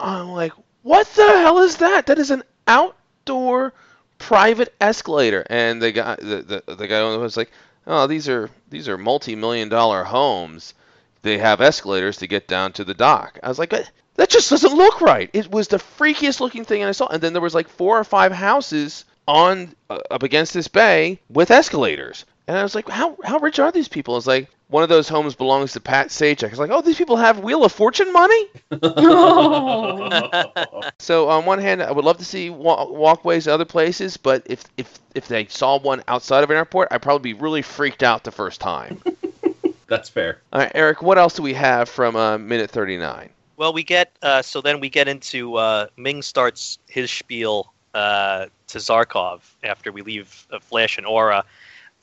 I'm 0.00 0.28
like, 0.30 0.52
what 0.82 1.06
the 1.14 1.26
hell 1.26 1.58
is 1.58 1.76
that? 1.78 2.06
That 2.06 2.18
is 2.18 2.30
an 2.30 2.42
outdoor 2.66 3.72
private 4.18 4.74
escalator. 4.80 5.44
And 5.48 5.80
the 5.80 5.92
guy, 5.92 6.16
the, 6.16 6.62
the, 6.66 6.74
the 6.74 6.86
guy 6.86 7.02
was 7.16 7.36
like, 7.36 7.50
oh, 7.86 8.06
these 8.06 8.28
are 8.28 8.50
these 8.70 8.88
are 8.88 8.98
multi-million 8.98 9.68
dollar 9.68 10.04
homes. 10.04 10.74
They 11.22 11.38
have 11.38 11.60
escalators 11.60 12.16
to 12.18 12.26
get 12.26 12.48
down 12.48 12.72
to 12.72 12.84
the 12.84 12.94
dock. 12.94 13.38
I 13.42 13.48
was 13.48 13.58
like, 13.58 13.72
"Eh, 13.72 13.84
that 14.16 14.28
just 14.28 14.50
doesn't 14.50 14.74
look 14.74 15.00
right. 15.00 15.30
It 15.32 15.50
was 15.50 15.68
the 15.68 15.78
freakiest 15.78 16.40
looking 16.40 16.64
thing 16.64 16.84
I 16.84 16.92
saw. 16.92 17.06
And 17.06 17.22
then 17.22 17.32
there 17.32 17.42
was 17.42 17.54
like 17.54 17.68
four 17.68 17.98
or 17.98 18.04
five 18.04 18.32
houses 18.32 19.04
on 19.26 19.74
uh, 19.88 19.98
up 20.10 20.22
against 20.22 20.52
this 20.54 20.68
bay 20.68 21.20
with 21.30 21.50
escalators. 21.50 22.24
And 22.48 22.58
I 22.58 22.62
was 22.62 22.74
like, 22.74 22.88
how 22.88 23.16
how 23.24 23.38
rich 23.38 23.58
are 23.58 23.72
these 23.72 23.88
people? 23.88 24.16
It's 24.16 24.26
like 24.26 24.48
one 24.68 24.82
of 24.82 24.88
those 24.88 25.08
homes 25.08 25.34
belongs 25.34 25.72
to 25.74 25.80
Pat 25.80 26.08
Sajak. 26.08 26.50
It's 26.50 26.58
like, 26.58 26.70
oh, 26.70 26.82
these 26.82 26.96
people 26.96 27.16
have 27.16 27.40
Wheel 27.40 27.64
of 27.64 27.72
Fortune 27.72 28.12
money. 28.12 28.46
So 30.98 31.28
on 31.28 31.44
one 31.44 31.58
hand, 31.58 31.82
I 31.82 31.90
would 31.90 32.04
love 32.04 32.18
to 32.18 32.24
see 32.24 32.48
wa- 32.48 32.86
walkways 32.86 33.44
to 33.44 33.54
other 33.54 33.64
places, 33.64 34.16
but 34.16 34.42
if 34.46 34.64
if 34.76 34.98
if 35.14 35.28
they 35.28 35.46
saw 35.46 35.78
one 35.78 36.02
outside 36.06 36.44
of 36.44 36.50
an 36.50 36.56
airport, 36.56 36.88
I'd 36.90 37.02
probably 37.02 37.32
be 37.32 37.40
really 37.40 37.62
freaked 37.62 38.02
out 38.02 38.24
the 38.24 38.30
first 38.30 38.60
time. 38.60 39.02
That's 39.88 40.08
fair. 40.08 40.38
All 40.52 40.60
right, 40.60 40.72
Eric, 40.74 41.02
what 41.02 41.18
else 41.18 41.34
do 41.34 41.42
we 41.42 41.54
have 41.54 41.88
from 41.88 42.16
uh, 42.16 42.38
minute 42.38 42.70
thirty 42.70 42.96
nine? 42.96 43.30
Well, 43.56 43.72
we 43.72 43.82
get 43.82 44.16
uh, 44.22 44.42
so 44.42 44.60
then 44.60 44.80
we 44.80 44.88
get 44.88 45.08
into 45.08 45.56
uh, 45.56 45.86
Ming 45.96 46.22
starts 46.22 46.78
his 46.88 47.10
spiel 47.10 47.72
uh, 47.94 48.46
to 48.68 48.78
Zarkov 48.78 49.40
after 49.62 49.92
we 49.92 50.02
leave 50.02 50.46
uh, 50.50 50.58
Flash 50.58 50.96
and 50.98 51.06
Aura, 51.06 51.44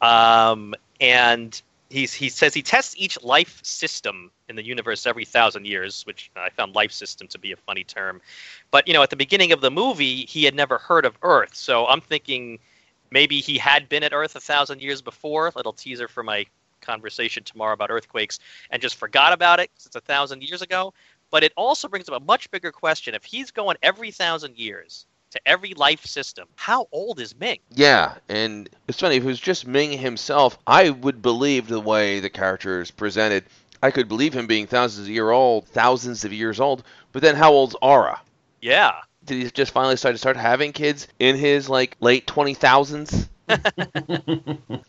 um, 0.02 0.76
and 1.02 1.62
he's 1.90 2.14
he 2.14 2.30
says 2.30 2.54
he 2.54 2.62
tests 2.62 2.96
each 2.98 3.22
life 3.24 3.60
system 3.64 4.32
in 4.48 4.56
the 4.56 4.64
universe 4.64 5.06
every 5.08 5.26
thousand 5.26 5.66
years, 5.66 6.04
which 6.06 6.32
I 6.36 6.50
found 6.50 6.76
life 6.76 6.92
system 6.92 7.28
to 7.30 7.40
be 7.40 7.52
a 7.52 7.58
funny 7.58 7.84
term. 7.84 8.22
But 8.72 8.88
you 8.88 8.94
know, 8.94 9.02
at 9.04 9.10
the 9.10 9.16
beginning 9.18 9.52
of 9.52 9.62
the 9.62 9.72
movie, 9.72 10.26
he 10.26 10.44
had 10.44 10.56
never 10.56 10.78
heard 10.78 11.06
of 11.06 11.18
Earth, 11.24 11.56
so 11.56 11.88
I'm 11.88 12.02
thinking 12.02 12.60
maybe 13.12 13.40
he 13.40 13.58
had 13.58 13.90
been 13.90 14.04
at 14.04 14.14
Earth 14.14 14.36
a 14.36 14.40
thousand 14.40 14.82
years 14.82 15.02
before. 15.02 15.52
Little 15.56 15.74
teaser 15.74 16.08
for 16.08 16.24
my 16.24 16.46
conversation 16.82 17.44
tomorrow 17.44 17.74
about 17.74 17.92
earthquakes, 17.92 18.40
and 18.72 18.82
just 18.82 18.96
forgot 18.96 19.34
about 19.34 19.60
it 19.60 19.70
'cause 19.76 19.86
it's 19.88 19.96
a 19.96 20.02
thousand 20.02 20.44
years 20.44 20.62
ago. 20.62 20.94
But 21.32 21.44
it 21.44 21.54
also 21.56 21.88
brings 21.88 22.10
up 22.10 22.22
a 22.22 22.26
much 22.26 22.50
bigger 22.52 22.72
question. 22.72 23.14
If 23.16 23.24
he's 23.24 23.52
going 23.52 23.78
every 23.84 24.12
thousand 24.12 24.58
years 24.58 25.06
to 25.32 25.40
every 25.46 25.74
life 25.76 26.06
system, 26.06 26.48
how 26.56 26.88
old 26.92 27.20
is 27.20 27.36
Ming? 27.36 27.60
Yeah, 27.72 28.16
and 28.28 28.70
it's 28.88 29.00
funny 29.00 29.18
if 29.18 29.24
it 29.24 29.28
was 29.28 29.40
just 29.40 29.68
Ming 29.68 29.98
himself, 29.98 30.58
I 30.66 30.90
would 30.90 31.22
believe 31.22 31.68
the 31.68 31.80
way 31.80 32.20
the 32.20 32.30
character 32.30 32.82
is 32.82 32.92
presented. 32.92 33.44
I 33.82 33.92
could 33.92 34.08
believe 34.08 34.34
him 34.34 34.48
being 34.48 34.68
thousands 34.68 35.08
of 35.08 35.14
year 35.14 35.30
old, 35.30 35.68
thousands 35.68 36.26
of 36.26 36.34
years 36.34 36.60
old. 36.60 36.84
But 37.12 37.22
then 37.22 37.36
how 37.36 37.54
old's 37.54 37.76
Aura? 37.82 38.20
Yeah. 38.62 38.94
Did 39.26 39.44
he 39.44 39.52
just 39.52 39.72
finally 39.72 39.96
start 39.96 40.16
to 40.16 40.18
start 40.18 40.36
having 40.38 40.74
kids 40.74 41.08
in 41.20 41.36
his 41.36 41.70
like 41.70 41.96
late 42.00 42.28
twenty 42.28 42.54
thousands? 42.56 43.30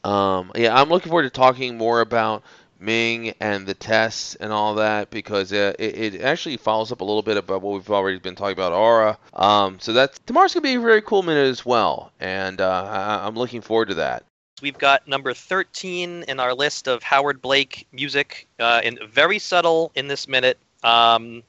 Um, 0.04 0.52
yeah, 0.54 0.78
I'm 0.78 0.88
looking 0.88 1.10
forward 1.10 1.24
to 1.24 1.30
talking 1.30 1.76
more 1.76 2.00
about 2.00 2.42
Ming 2.80 3.34
and 3.40 3.66
the 3.66 3.74
tests 3.74 4.34
and 4.36 4.52
all 4.52 4.76
that 4.76 5.10
because 5.10 5.52
uh, 5.52 5.74
it, 5.78 6.14
it 6.14 6.22
actually 6.22 6.56
follows 6.56 6.90
up 6.90 7.00
a 7.00 7.04
little 7.04 7.22
bit 7.22 7.36
about 7.36 7.62
what 7.62 7.74
we've 7.74 7.90
already 7.90 8.18
been 8.18 8.34
talking 8.34 8.52
about 8.52 8.72
Aura. 8.72 9.18
Um, 9.34 9.78
so 9.80 9.92
that's 9.92 10.18
tomorrow's 10.20 10.54
gonna 10.54 10.62
be 10.62 10.74
a 10.74 10.80
very 10.80 11.02
cool 11.02 11.22
minute 11.22 11.48
as 11.48 11.64
well, 11.64 12.12
and 12.20 12.60
uh, 12.60 12.84
I, 12.90 13.26
I'm 13.26 13.34
looking 13.34 13.60
forward 13.60 13.88
to 13.88 13.94
that. 13.94 14.24
We've 14.62 14.78
got 14.78 15.06
number 15.08 15.32
13 15.32 16.24
in 16.28 16.40
our 16.40 16.54
list 16.54 16.86
of 16.86 17.02
Howard 17.02 17.40
Blake 17.40 17.86
music, 17.92 18.46
uh, 18.58 18.80
and 18.84 18.98
very 19.08 19.38
subtle 19.38 19.92
in 19.94 20.08
this 20.08 20.28
minute. 20.28 20.58
Um, 20.82 21.42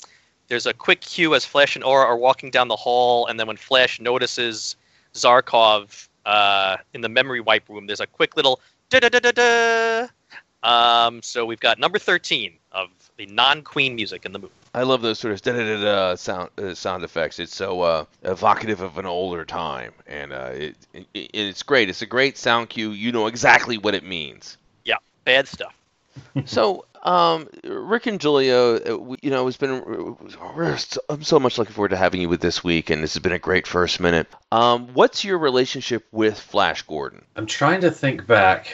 there's 0.48 0.66
a 0.66 0.74
quick 0.74 1.02
cue 1.02 1.34
as 1.34 1.46
Flash 1.46 1.76
and 1.76 1.84
Aura 1.84 2.06
are 2.06 2.18
walking 2.18 2.52
down 2.52 2.68
the 2.68 2.76
hall, 2.76 3.28
and 3.28 3.40
then 3.40 3.48
when 3.48 3.58
Flash 3.58 4.00
notices 4.00 4.76
Zarkov 5.14 6.10
uh, 6.26 6.78
in 6.94 7.02
the 7.02 7.10
memory 7.10 7.40
wipe 7.40 7.68
room, 7.70 7.88
there's 7.88 8.02
a 8.02 8.08
quick 8.08 8.36
little 8.36 8.60
da 8.90 9.00
da 9.00 9.10
da 9.10 9.20
da 9.20 9.32
da. 9.32 10.08
Um, 10.64 11.22
so 11.22 11.46
we've 11.46 11.60
got 11.60 11.80
number 11.80 12.00
13 12.00 12.54
of 12.72 12.90
the 13.18 13.26
non-Queen 13.28 13.96
music 13.96 14.26
in 14.26 14.32
the 14.32 14.40
movie. 14.40 14.54
I 14.74 14.84
love 14.84 15.02
those 15.02 15.20
sort 15.20 15.34
of 15.34 15.42
da 15.42 15.52
da 15.52 15.66
da 15.66 15.82
da 15.82 16.16
sound 16.16 16.50
uh, 16.58 16.74
sound 16.74 17.04
effects. 17.04 17.40
It's 17.40 17.54
so 17.54 17.82
uh, 17.82 18.06
evocative 18.24 18.80
of 18.80 18.98
an 18.98 19.06
older 19.06 19.44
time, 19.44 19.92
and 20.08 20.32
uh, 20.32 20.52
it, 20.54 20.76
it 20.94 21.08
it's 21.34 21.64
great. 21.64 21.90
It's 21.90 22.02
a 22.02 22.06
great 22.06 22.38
sound 22.38 22.70
cue. 22.70 22.92
You 22.92 23.12
know 23.12 23.28
exactly 23.28 23.78
what 23.78 23.96
it 23.96 24.06
means. 24.06 24.58
Yeah, 24.86 24.96
bad 25.26 25.50
stuff. 25.50 25.76
so, 26.46 26.86
um, 27.04 27.50
Rick 27.66 28.08
and 28.08 28.20
Julia, 28.20 28.56
uh, 28.56 29.16
you 29.22 29.30
know, 29.30 29.48
it's 29.48 29.58
been 29.58 30.16
I'm 31.10 31.24
so 31.24 31.38
much 31.38 31.58
looking 31.58 31.74
forward 31.74 31.90
to 31.90 31.98
having 31.98 32.22
you 32.22 32.30
with 32.30 32.42
this 32.42 32.64
week, 32.64 32.90
and 32.90 33.04
this 33.04 33.14
has 33.14 33.22
been 33.22 33.32
a 33.34 33.40
great 33.40 33.68
first 33.68 34.00
minute. 34.00 34.28
Um, 34.54 34.88
what's 34.94 35.26
your 35.26 35.38
relationship 35.38 36.06
with 36.14 36.40
Flash 36.40 36.84
Gordon? 36.84 37.26
I'm 37.36 37.46
trying 37.46 37.82
to 37.82 37.92
think 37.92 38.26
back 38.26 38.74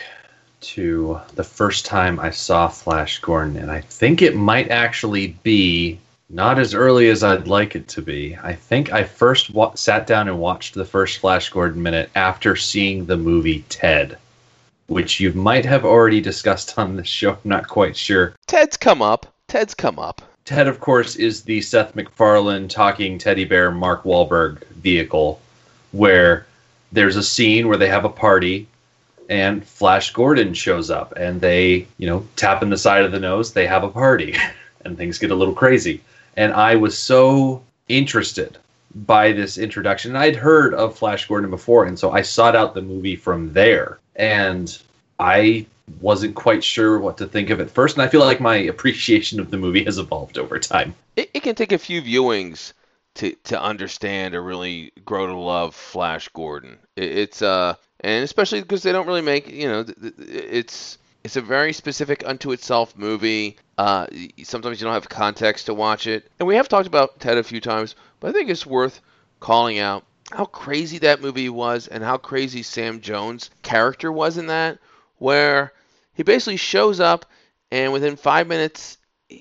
to 0.62 1.20
the 1.36 1.44
first 1.44 1.86
time 1.86 2.20
I 2.20 2.32
saw 2.32 2.68
Flash 2.68 3.20
Gordon, 3.20 3.58
and 3.58 3.72
I 3.72 3.82
think 3.82 4.22
it 4.22 4.36
might 4.36 4.70
actually 4.70 5.28
be 5.44 6.00
not 6.30 6.60
as 6.60 6.74
early 6.74 7.10
as 7.10 7.24
I'd 7.24 7.48
like 7.48 7.76
it 7.76 7.88
to 7.90 8.02
be. 8.02 8.38
I 8.44 8.54
think 8.54 8.92
I 8.92 9.04
first 9.04 9.50
wa- 9.50 9.74
sat 9.76 10.08
down 10.08 10.28
and 10.28 10.40
watched 10.40 10.74
the 10.74 10.86
first 10.86 11.20
Flash 11.20 11.50
Gordon 11.50 11.82
minute 11.82 12.10
after 12.16 12.56
seeing 12.56 13.06
the 13.06 13.18
movie 13.18 13.64
Ted, 13.70 14.18
which 14.88 15.20
you 15.20 15.32
might 15.34 15.66
have 15.66 15.86
already 15.86 16.20
discussed 16.20 16.78
on 16.78 16.96
this 16.96 17.08
show. 17.08 17.32
I'm 17.32 17.40
not 17.46 17.68
quite 17.68 17.96
sure. 17.96 18.36
Ted's 18.48 18.78
come 18.78 19.02
up. 19.02 19.34
Ted's 19.48 19.74
come 19.74 20.00
up. 20.00 20.22
Ted, 20.44 20.68
of 20.68 20.80
course, 20.80 21.16
is 21.16 21.44
the 21.44 21.62
Seth 21.62 21.96
MacFarlane 21.96 22.68
talking 22.68 23.18
teddy 23.18 23.46
bear 23.46 23.70
Mark 23.72 24.04
Wahlberg 24.04 24.66
vehicle, 24.68 25.42
where 25.92 26.46
there's 26.92 27.16
a 27.18 27.24
scene 27.24 27.68
where 27.68 27.78
they 27.78 27.90
have 27.90 28.06
a 28.06 28.10
party 28.10 28.68
and 29.30 29.66
Flash 29.66 30.14
Gordon 30.14 30.54
shows 30.54 30.90
up 30.90 31.14
and 31.18 31.42
they, 31.42 31.88
you 31.98 32.08
know, 32.08 32.26
tap 32.36 32.64
in 32.64 32.70
the 32.70 32.78
side 32.78 33.04
of 33.04 33.12
the 33.12 33.20
nose, 33.20 33.54
they 33.54 33.68
have 33.68 33.84
a 33.84 33.90
party 33.90 34.36
and 34.86 34.98
things 34.98 35.20
get 35.20 35.32
a 35.32 35.36
little 35.36 35.54
crazy. 35.54 36.02
And 36.36 36.54
I 36.54 36.76
was 36.76 36.98
so 36.98 37.64
interested 37.90 38.58
by 39.06 39.32
this 39.32 39.58
introduction. 39.58 40.16
I'd 40.16 40.36
heard 40.36 40.74
of 40.74 40.98
Flash 40.98 41.28
Gordon 41.28 41.50
before, 41.50 41.86
and 41.86 41.98
so 41.98 42.12
I 42.12 42.22
sought 42.22 42.56
out 42.56 42.74
the 42.74 42.82
movie 42.82 43.16
from 43.16 43.54
there. 43.54 44.00
And 44.16 44.76
I 45.20 45.66
wasn't 46.02 46.36
quite 46.36 46.64
sure 46.64 47.00
what 47.00 47.18
to 47.18 47.28
think 47.28 47.50
of 47.50 47.60
it 47.60 47.70
first, 47.70 47.96
and 47.96 48.04
I 48.04 48.08
feel 48.08 48.22
like 48.22 48.40
my 48.40 48.56
appreciation 48.74 49.40
of 49.40 49.52
the 49.52 49.58
movie 49.58 49.84
has 49.84 49.98
evolved 49.98 50.38
over 50.38 50.60
time. 50.60 50.96
It, 51.16 51.30
it 51.34 51.44
can 51.44 51.56
take 51.56 51.72
a 51.72 51.78
few 51.78 52.02
viewings 52.02 52.74
to 53.16 53.36
to 53.46 53.62
understand 53.62 54.36
or 54.36 54.44
really 54.44 54.92
grow 55.06 55.28
to 55.28 55.36
love 55.36 55.76
Flash 55.76 56.30
Gordon. 56.30 56.78
It, 56.96 57.18
it's 57.18 57.42
uh, 57.42 57.76
and 58.02 58.24
especially 58.24 58.62
because 58.62 58.84
they 58.84 58.92
don't 58.92 59.08
really 59.08 59.22
make 59.22 59.50
you 59.50 59.68
know, 59.68 59.86
it's 60.18 60.98
it's 61.24 61.36
a 61.36 61.42
very 61.42 61.74
specific 61.74 62.24
unto 62.26 62.52
itself 62.52 62.98
movie. 62.98 63.58
Uh, 63.78 64.08
sometimes 64.44 64.80
you 64.80 64.86
don't 64.86 64.94
have 64.94 65.10
context 65.10 65.66
to 65.66 65.74
watch 65.74 66.08
it, 66.08 66.30
and 66.40 66.48
we 66.48 66.56
have 66.56 66.70
talked 66.70 66.88
about 66.88 67.20
Ted 67.20 67.38
a 67.38 67.44
few 67.44 67.62
times, 67.62 67.96
but 68.20 68.30
I 68.30 68.32
think 68.34 68.50
it's 68.50 68.66
worth 68.66 69.02
calling 69.40 69.80
out 69.80 70.06
how 70.32 70.46
crazy 70.46 71.00
that 71.00 71.22
movie 71.22 71.50
was 71.50 71.88
and 71.88 72.04
how 72.04 72.18
crazy 72.18 72.64
Sam 72.64 73.02
Jones' 73.02 73.50
character 73.62 74.12
was 74.12 74.38
in 74.38 74.48
that, 74.48 74.80
where 75.18 75.74
he 76.14 76.24
basically 76.24 76.58
shows 76.58 77.00
up 77.00 77.26
and 77.72 77.94
within 77.94 78.16
five 78.16 78.48
minutes 78.48 78.98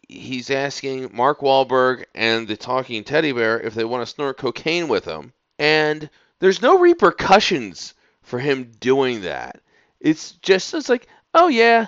he's 0.08 0.50
asking 0.50 1.10
Mark 1.12 1.40
Wahlberg 1.40 2.04
and 2.14 2.48
the 2.48 2.56
talking 2.56 3.04
teddy 3.04 3.32
bear 3.32 3.60
if 3.60 3.74
they 3.74 3.84
want 3.84 4.06
to 4.06 4.12
snort 4.12 4.36
cocaine 4.36 4.88
with 4.88 5.04
him. 5.04 5.32
and 5.58 6.10
there's 6.38 6.60
no 6.60 6.78
repercussions 6.78 7.94
for 8.26 8.38
him 8.40 8.72
doing 8.80 9.22
that. 9.22 9.60
It's 10.00 10.32
just 10.32 10.74
it's 10.74 10.88
like, 10.88 11.08
oh 11.32 11.48
yeah, 11.48 11.86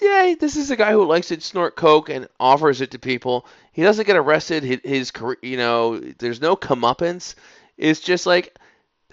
yeah, 0.00 0.34
this 0.40 0.56
is 0.56 0.70
a 0.70 0.76
guy 0.76 0.92
who 0.92 1.04
likes 1.04 1.28
to 1.28 1.40
snort 1.40 1.76
coke 1.76 2.08
and 2.08 2.28
offers 2.40 2.80
it 2.80 2.90
to 2.92 2.98
people. 2.98 3.46
He 3.72 3.82
doesn't 3.82 4.06
get 4.06 4.16
arrested. 4.16 4.64
His, 4.64 4.80
his 4.82 5.10
career, 5.10 5.36
you 5.42 5.56
know, 5.58 5.98
there's 5.98 6.40
no 6.40 6.56
comeuppance. 6.56 7.34
It's 7.76 8.00
just 8.00 8.26
like, 8.26 8.56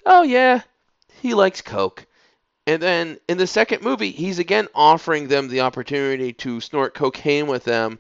oh 0.06 0.24
yeah, 0.24 0.62
he 1.22 1.34
likes 1.34 1.62
coke. 1.62 2.06
And 2.66 2.82
then 2.82 3.20
in 3.28 3.38
the 3.38 3.48
second 3.48 3.82
movie, 3.82 4.12
he's 4.12 4.40
again 4.40 4.68
offering 4.74 5.28
them 5.28 5.50
the 5.50 5.62
opportunity 5.62 6.34
to 6.34 6.62
snort 6.62 6.94
cocaine 6.94 7.48
with 7.48 7.66
them. 7.66 8.00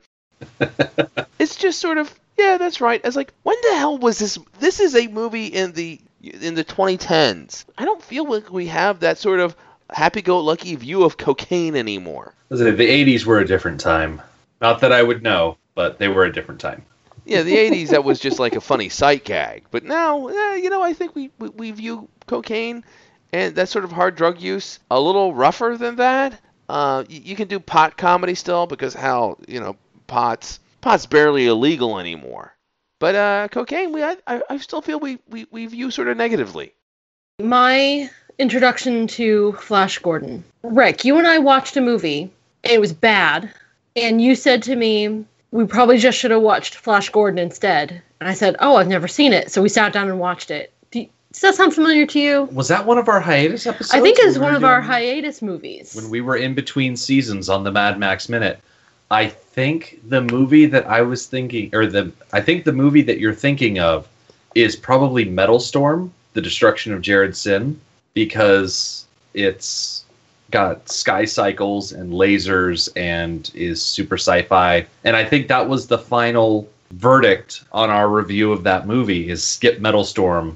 it's 1.39 1.55
just 1.55 1.79
sort 1.79 1.97
of, 1.97 2.13
yeah, 2.37 2.57
that's 2.57 2.79
right. 2.79 3.01
It's 3.03 3.15
like, 3.15 3.33
when 3.43 3.57
the 3.63 3.75
hell 3.75 3.97
was 3.97 4.19
this? 4.19 4.37
This 4.59 4.79
is 4.79 4.95
a 4.95 5.07
movie 5.07 5.47
in 5.47 5.73
the 5.73 5.99
in 6.29 6.55
the 6.55 6.63
2010s. 6.63 7.65
I 7.77 7.85
don't 7.85 8.01
feel 8.01 8.29
like 8.29 8.51
we 8.51 8.67
have 8.67 9.01
that 9.01 9.17
sort 9.17 9.39
of 9.39 9.55
happy-go-lucky 9.89 10.75
view 10.75 11.03
of 11.03 11.17
cocaine 11.17 11.75
anymore. 11.75 12.33
Listen, 12.49 12.75
the 12.75 12.87
80s 12.87 13.25
were 13.25 13.39
a 13.39 13.47
different 13.47 13.79
time. 13.79 14.21
Not 14.61 14.81
that 14.81 14.91
I 14.91 15.03
would 15.03 15.23
know, 15.23 15.57
but 15.75 15.99
they 15.99 16.07
were 16.07 16.25
a 16.25 16.31
different 16.31 16.59
time. 16.59 16.83
Yeah, 17.25 17.43
the 17.43 17.55
80s 17.55 17.89
that 17.89 18.03
was 18.03 18.19
just 18.19 18.39
like 18.39 18.55
a 18.55 18.61
funny 18.61 18.89
sight 18.89 19.25
gag. 19.25 19.65
But 19.69 19.83
now, 19.83 20.27
eh, 20.27 20.55
you 20.55 20.69
know, 20.69 20.81
I 20.81 20.93
think 20.93 21.13
we, 21.13 21.29
we, 21.39 21.49
we 21.49 21.71
view 21.71 22.07
cocaine 22.25 22.83
and 23.33 23.55
that 23.55 23.69
sort 23.69 23.83
of 23.83 23.91
hard 23.91 24.15
drug 24.15 24.41
use 24.41 24.79
a 24.89 24.99
little 24.99 25.33
rougher 25.33 25.75
than 25.77 25.97
that. 25.97 26.39
Uh, 26.69 27.03
you, 27.09 27.21
you 27.21 27.35
can 27.35 27.47
do 27.47 27.59
pot 27.59 27.97
comedy 27.97 28.35
still 28.35 28.65
because 28.65 28.93
how, 28.93 29.37
you 29.47 29.59
know, 29.59 29.75
pot's 30.07 30.59
pot's 30.81 31.05
barely 31.05 31.47
illegal 31.47 31.99
anymore. 31.99 32.53
But 32.99 33.15
uh, 33.15 33.47
cocaine, 33.49 33.91
we 33.91 34.03
I, 34.03 34.17
I 34.25 34.41
I 34.49 34.57
still 34.57 34.81
feel 34.81 34.99
we, 34.99 35.19
we, 35.29 35.47
we 35.51 35.65
view 35.67 35.91
sort 35.91 36.07
of 36.07 36.17
negatively. 36.17 36.73
My 37.39 38.09
introduction 38.39 39.07
to 39.07 39.53
Flash 39.53 39.99
Gordon. 39.99 40.43
Rick, 40.63 41.05
you 41.05 41.17
and 41.17 41.27
I 41.27 41.37
watched 41.37 41.77
a 41.77 41.81
movie, 41.81 42.31
and 42.63 42.73
it 42.73 42.81
was 42.81 42.93
bad. 42.93 43.51
And 43.95 44.21
you 44.21 44.35
said 44.35 44.61
to 44.63 44.75
me, 44.75 45.25
we 45.51 45.65
probably 45.65 45.97
just 45.97 46.17
should 46.17 46.31
have 46.31 46.41
watched 46.41 46.75
Flash 46.75 47.09
Gordon 47.09 47.39
instead. 47.39 48.01
And 48.19 48.29
I 48.29 48.33
said, 48.33 48.55
oh, 48.59 48.75
I've 48.75 48.87
never 48.87 49.07
seen 49.07 49.33
it. 49.33 49.51
So 49.51 49.61
we 49.61 49.69
sat 49.69 49.93
down 49.93 50.07
and 50.07 50.19
watched 50.19 50.51
it. 50.51 50.71
Does 50.91 51.41
that 51.41 51.55
sound 51.55 51.75
familiar 51.75 52.07
to 52.07 52.19
you? 52.19 52.43
Was 52.45 52.69
that 52.69 52.87
one 52.87 52.97
of 52.97 53.07
our 53.09 53.19
hiatus 53.19 53.67
episodes? 53.67 53.93
I 53.93 54.01
think 54.01 54.17
when 54.17 54.27
it's 54.27 54.37
one 54.39 54.53
were 54.53 54.57
of 54.57 54.63
our 54.63 54.81
hiatus 54.81 55.41
movies. 55.43 55.93
when 55.93 56.09
we 56.09 56.19
were 56.19 56.35
in 56.35 56.55
between 56.55 56.95
seasons 56.95 57.47
on 57.47 57.63
the 57.63 57.71
Mad 57.71 57.99
Max 57.99 58.27
Minute. 58.27 58.59
I 59.11 59.35
think 59.57 59.99
the 60.07 60.21
movie 60.21 60.67
that 60.67 60.85
I 60.85 61.01
was 61.01 61.25
thinking, 61.25 61.71
or 61.73 61.87
the 61.87 62.11
I 62.31 62.41
think 62.41 62.63
the 62.63 62.71
movie 62.71 63.01
that 63.01 63.17
you're 63.17 63.33
thinking 63.33 63.79
of, 63.79 64.07
is 64.53 64.75
probably 64.75 65.25
Metal 65.25 65.59
Storm: 65.59 66.13
The 66.33 66.41
Destruction 66.43 66.93
of 66.93 67.01
Jared-Syn, 67.01 67.81
because 68.13 69.07
it's 69.33 70.05
got 70.51 70.87
sky 70.87 71.25
cycles 71.25 71.91
and 71.91 72.13
lasers 72.13 72.87
and 72.95 73.49
is 73.55 73.83
super 73.83 74.13
sci-fi. 74.13 74.85
And 75.03 75.15
I 75.15 75.25
think 75.25 75.47
that 75.47 75.67
was 75.67 75.87
the 75.87 75.97
final 75.97 76.69
verdict 76.91 77.63
on 77.71 77.89
our 77.89 78.09
review 78.09 78.51
of 78.51 78.61
that 78.61 78.85
movie: 78.85 79.27
is 79.27 79.41
skip 79.41 79.79
Metal 79.79 80.03
Storm, 80.03 80.55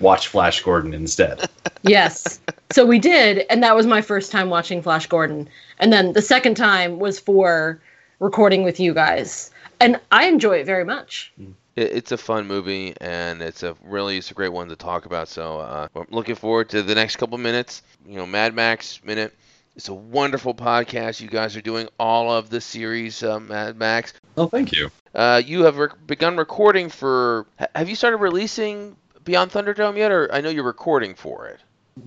watch 0.00 0.28
Flash 0.28 0.62
Gordon 0.62 0.94
instead. 0.94 1.50
yes. 1.82 2.40
So 2.70 2.86
we 2.86 2.98
did, 2.98 3.44
and 3.50 3.62
that 3.62 3.76
was 3.76 3.86
my 3.86 4.00
first 4.00 4.32
time 4.32 4.48
watching 4.48 4.80
Flash 4.80 5.06
Gordon. 5.06 5.50
And 5.80 5.92
then 5.92 6.14
the 6.14 6.22
second 6.22 6.54
time 6.54 6.98
was 6.98 7.20
for 7.20 7.78
recording 8.20 8.62
with 8.62 8.80
you 8.80 8.94
guys. 8.94 9.50
And 9.80 10.00
I 10.10 10.26
enjoy 10.26 10.58
it 10.58 10.66
very 10.66 10.84
much. 10.84 11.32
It's 11.76 12.10
a 12.10 12.18
fun 12.18 12.46
movie 12.48 12.94
and 13.00 13.40
it's 13.40 13.62
a 13.62 13.76
really 13.84 14.18
it's 14.18 14.32
a 14.32 14.34
great 14.34 14.52
one 14.52 14.68
to 14.68 14.76
talk 14.76 15.06
about. 15.06 15.28
So 15.28 15.60
uh, 15.60 15.88
I'm 15.94 16.06
looking 16.10 16.34
forward 16.34 16.68
to 16.70 16.82
the 16.82 16.94
next 16.94 17.16
couple 17.16 17.38
minutes. 17.38 17.82
You 18.06 18.16
know, 18.16 18.26
Mad 18.26 18.54
Max 18.54 19.00
Minute. 19.04 19.32
It's 19.76 19.88
a 19.88 19.94
wonderful 19.94 20.54
podcast. 20.54 21.20
You 21.20 21.28
guys 21.28 21.56
are 21.56 21.60
doing 21.60 21.88
all 22.00 22.32
of 22.32 22.50
the 22.50 22.60
series, 22.60 23.22
uh, 23.22 23.38
Mad 23.38 23.76
Max. 23.76 24.12
oh, 24.36 24.48
thank 24.48 24.72
you. 24.72 24.90
Uh, 25.14 25.40
you 25.44 25.62
have 25.62 25.76
rec- 25.78 26.04
begun 26.04 26.36
recording 26.36 26.88
for. 26.88 27.46
Have 27.76 27.88
you 27.88 27.94
started 27.94 28.16
releasing 28.16 28.96
Beyond 29.22 29.52
Thunderdome 29.52 29.96
yet, 29.96 30.10
or 30.10 30.34
I 30.34 30.40
know 30.40 30.48
you're 30.48 30.64
recording 30.64 31.14
for 31.14 31.46
it? 31.46 31.60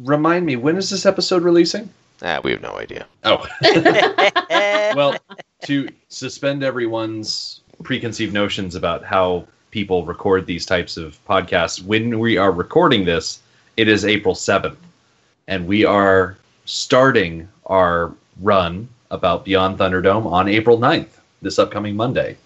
Remind 0.04 0.46
me, 0.46 0.58
when 0.58 0.76
is 0.76 0.90
this 0.90 1.06
episode 1.06 1.44
releasing? 1.44 1.90
Ah, 2.22 2.42
we 2.44 2.52
have 2.52 2.62
no 2.62 2.78
idea. 2.78 3.08
Oh. 3.24 3.48
well, 4.96 5.16
to 5.62 5.90
suspend 6.10 6.64
everyone's 6.64 7.62
preconceived 7.84 8.34
notions 8.34 8.76
about 8.76 9.04
how 9.04 9.46
people 9.72 10.06
record 10.06 10.46
these 10.46 10.66
types 10.66 10.98
of 10.98 11.18
podcasts, 11.26 11.82
when 11.82 12.20
we 12.20 12.38
are 12.38 12.52
recording 12.52 13.06
this, 13.06 13.40
it 13.78 13.88
is 13.88 14.06
April 14.06 14.36
7th. 14.36 14.76
And 15.48 15.66
we 15.66 15.86
are 15.86 16.38
starting 16.66 17.48
our 17.66 18.14
run 18.42 18.88
about 19.10 19.46
Beyond 19.46 19.78
Thunderdome 19.78 20.26
on 20.26 20.48
April 20.48 20.78
9th, 20.78 21.20
this 21.42 21.58
upcoming 21.58 21.96
Monday. 21.96 22.38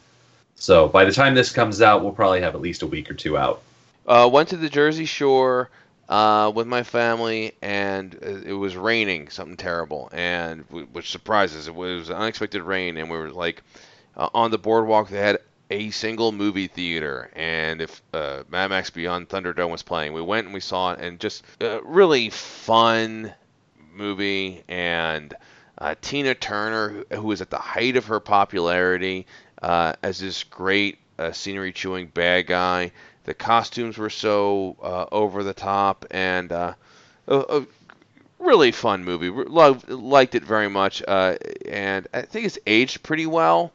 So 0.55 0.87
by 0.87 1.03
the 1.03 1.11
time 1.11 1.35
this 1.35 1.51
comes 1.51 1.81
out, 1.81 2.01
we'll 2.01 2.13
probably 2.13 2.41
have 2.41 2.55
at 2.55 2.61
least 2.61 2.81
a 2.81 2.87
week 2.87 3.09
or 3.11 3.13
two 3.13 3.37
out. 3.37 3.61
Uh, 4.07 4.29
went 4.31 4.49
to 4.49 4.57
the 4.57 4.69
Jersey 4.69 5.05
Shore 5.05 5.69
uh, 6.09 6.51
with 6.53 6.67
my 6.67 6.83
family, 6.83 7.53
and 7.61 8.13
it 8.13 8.53
was 8.53 8.75
raining, 8.75 9.29
something 9.29 9.57
terrible, 9.57 10.09
and 10.11 10.61
which 10.69 11.09
surprises. 11.09 11.67
It 11.67 11.75
was 11.75 12.09
unexpected 12.09 12.61
rain, 12.61 12.97
and 12.97 13.09
we 13.09 13.17
were 13.17 13.31
like 13.31 13.63
uh, 14.15 14.29
on 14.33 14.51
the 14.51 14.57
boardwalk. 14.57 15.09
They 15.09 15.19
had 15.19 15.39
a 15.71 15.89
single 15.91 16.31
movie 16.31 16.67
theater, 16.67 17.31
and 17.35 17.81
if 17.81 18.01
uh, 18.13 18.43
Mad 18.49 18.69
Max 18.69 18.89
Beyond 18.89 19.29
Thunderdome 19.29 19.71
was 19.71 19.83
playing, 19.83 20.13
we 20.13 20.21
went 20.21 20.45
and 20.45 20.53
we 20.53 20.59
saw 20.59 20.93
it, 20.93 20.99
and 20.99 21.19
just 21.19 21.43
uh, 21.61 21.81
really 21.83 22.29
fun 22.29 23.33
movie, 23.93 24.63
and 24.67 25.33
uh, 25.77 25.95
Tina 26.01 26.35
Turner, 26.35 26.89
who, 26.89 27.15
who 27.15 27.27
was 27.27 27.41
at 27.41 27.49
the 27.49 27.57
height 27.57 27.97
of 27.97 28.05
her 28.05 28.19
popularity 28.19 29.25
uh, 29.61 29.93
as 30.03 30.19
this 30.19 30.43
great 30.43 30.99
uh, 31.17 31.31
scenery 31.31 31.71
chewing 31.71 32.07
bad 32.07 32.47
guy. 32.47 32.91
The 33.25 33.33
costumes 33.33 33.97
were 33.97 34.09
so 34.09 34.77
uh, 34.81 35.05
over 35.11 35.43
the 35.43 35.53
top 35.53 36.05
and 36.11 36.51
uh, 36.51 36.73
a, 37.27 37.37
a 37.37 37.65
really 38.39 38.71
fun 38.71 39.03
movie. 39.03 39.29
Loved, 39.29 39.89
liked 39.89 40.35
it 40.35 40.43
very 40.43 40.69
much, 40.69 41.03
uh, 41.07 41.35
and 41.67 42.07
I 42.13 42.21
think 42.21 42.45
it's 42.45 42.59
aged 42.67 43.03
pretty 43.03 43.25
well. 43.25 43.71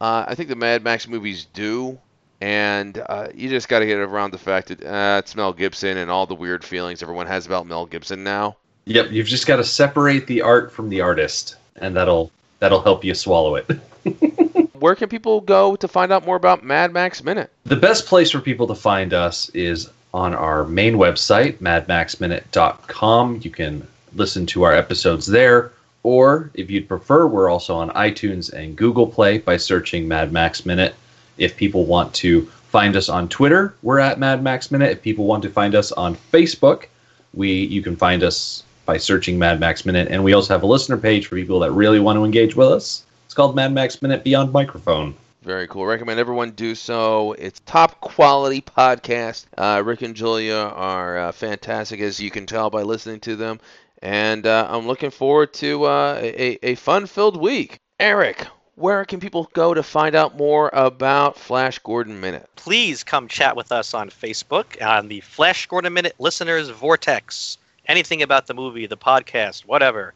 Uh, 0.00 0.24
I 0.26 0.34
think 0.34 0.48
the 0.48 0.56
Mad 0.56 0.82
Max 0.82 1.06
movies 1.06 1.46
do, 1.52 1.98
and 2.40 2.98
uh, 3.08 3.28
you 3.34 3.48
just 3.48 3.68
got 3.68 3.80
to 3.80 3.86
get 3.86 3.98
around 3.98 4.32
the 4.32 4.38
fact 4.38 4.68
that 4.68 4.84
uh, 4.84 5.18
it's 5.18 5.36
Mel 5.36 5.52
Gibson 5.52 5.98
and 5.98 6.10
all 6.10 6.26
the 6.26 6.34
weird 6.34 6.64
feelings 6.64 7.02
everyone 7.02 7.26
has 7.26 7.46
about 7.46 7.66
Mel 7.66 7.86
Gibson 7.86 8.24
now. 8.24 8.56
Yep, 8.86 9.12
you've 9.12 9.26
just 9.26 9.46
got 9.46 9.56
to 9.56 9.64
separate 9.64 10.26
the 10.26 10.42
art 10.42 10.72
from 10.72 10.88
the 10.88 11.00
artist, 11.00 11.56
and 11.76 11.94
that'll 11.94 12.32
that'll 12.58 12.82
help 12.82 13.04
you 13.04 13.14
swallow 13.14 13.56
it. 13.56 13.70
Where 14.80 14.94
can 14.94 15.10
people 15.10 15.42
go 15.42 15.76
to 15.76 15.86
find 15.86 16.10
out 16.10 16.24
more 16.24 16.36
about 16.36 16.64
Mad 16.64 16.90
Max 16.90 17.22
Minute? 17.22 17.52
The 17.64 17.76
best 17.76 18.06
place 18.06 18.30
for 18.30 18.40
people 18.40 18.66
to 18.66 18.74
find 18.74 19.12
us 19.12 19.50
is 19.50 19.90
on 20.14 20.34
our 20.34 20.64
main 20.64 20.94
website, 20.94 21.58
madmaxminute.com. 21.58 23.40
You 23.42 23.50
can 23.50 23.86
listen 24.14 24.46
to 24.46 24.62
our 24.62 24.72
episodes 24.72 25.26
there, 25.26 25.72
or 26.02 26.50
if 26.54 26.70
you'd 26.70 26.88
prefer, 26.88 27.26
we're 27.26 27.50
also 27.50 27.76
on 27.76 27.90
iTunes 27.90 28.50
and 28.54 28.74
Google 28.74 29.06
Play 29.06 29.36
by 29.36 29.58
searching 29.58 30.08
Mad 30.08 30.32
Max 30.32 30.64
Minute. 30.64 30.94
If 31.36 31.58
people 31.58 31.84
want 31.84 32.14
to 32.14 32.46
find 32.70 32.96
us 32.96 33.10
on 33.10 33.28
Twitter, 33.28 33.74
we're 33.82 33.98
at 33.98 34.18
Mad 34.18 34.42
Max 34.42 34.70
Minute. 34.70 34.92
If 34.92 35.02
people 35.02 35.26
want 35.26 35.42
to 35.42 35.50
find 35.50 35.74
us 35.74 35.92
on 35.92 36.16
Facebook, 36.32 36.86
we 37.34 37.52
you 37.52 37.82
can 37.82 37.96
find 37.96 38.22
us 38.22 38.64
by 38.86 38.96
searching 38.96 39.38
Mad 39.38 39.60
Max 39.60 39.84
Minute, 39.84 40.08
and 40.10 40.24
we 40.24 40.32
also 40.32 40.54
have 40.54 40.62
a 40.62 40.66
listener 40.66 40.96
page 40.96 41.26
for 41.26 41.36
people 41.36 41.60
that 41.60 41.70
really 41.72 42.00
want 42.00 42.16
to 42.16 42.24
engage 42.24 42.56
with 42.56 42.68
us. 42.68 43.04
It's 43.40 43.42
called 43.42 43.56
Mad 43.56 43.72
Max 43.72 44.02
Minute 44.02 44.22
Beyond 44.22 44.52
Microphone. 44.52 45.14
Very 45.40 45.66
cool. 45.66 45.86
Recommend 45.86 46.20
everyone 46.20 46.50
do 46.50 46.74
so. 46.74 47.32
It's 47.32 47.58
top 47.60 47.98
quality 48.02 48.60
podcast. 48.60 49.46
Uh, 49.56 49.82
Rick 49.82 50.02
and 50.02 50.14
Julia 50.14 50.56
are 50.56 51.16
uh, 51.16 51.32
fantastic, 51.32 52.00
as 52.00 52.20
you 52.20 52.30
can 52.30 52.44
tell 52.44 52.68
by 52.68 52.82
listening 52.82 53.18
to 53.20 53.36
them. 53.36 53.58
And 54.02 54.46
uh, 54.46 54.66
I'm 54.68 54.86
looking 54.86 55.10
forward 55.10 55.54
to 55.54 55.84
uh, 55.84 56.20
a, 56.22 56.58
a 56.62 56.74
fun-filled 56.74 57.40
week. 57.40 57.78
Eric, 57.98 58.46
where 58.74 59.06
can 59.06 59.20
people 59.20 59.48
go 59.54 59.72
to 59.72 59.82
find 59.82 60.14
out 60.14 60.36
more 60.36 60.68
about 60.74 61.38
Flash 61.38 61.78
Gordon 61.78 62.20
Minute? 62.20 62.46
Please 62.56 63.02
come 63.02 63.26
chat 63.26 63.56
with 63.56 63.72
us 63.72 63.94
on 63.94 64.10
Facebook 64.10 64.86
on 64.86 65.08
the 65.08 65.20
Flash 65.20 65.64
Gordon 65.64 65.94
Minute 65.94 66.14
Listeners 66.18 66.68
Vortex. 66.68 67.56
Anything 67.86 68.20
about 68.20 68.46
the 68.46 68.52
movie, 68.52 68.84
the 68.84 68.98
podcast, 68.98 69.60
whatever. 69.64 70.12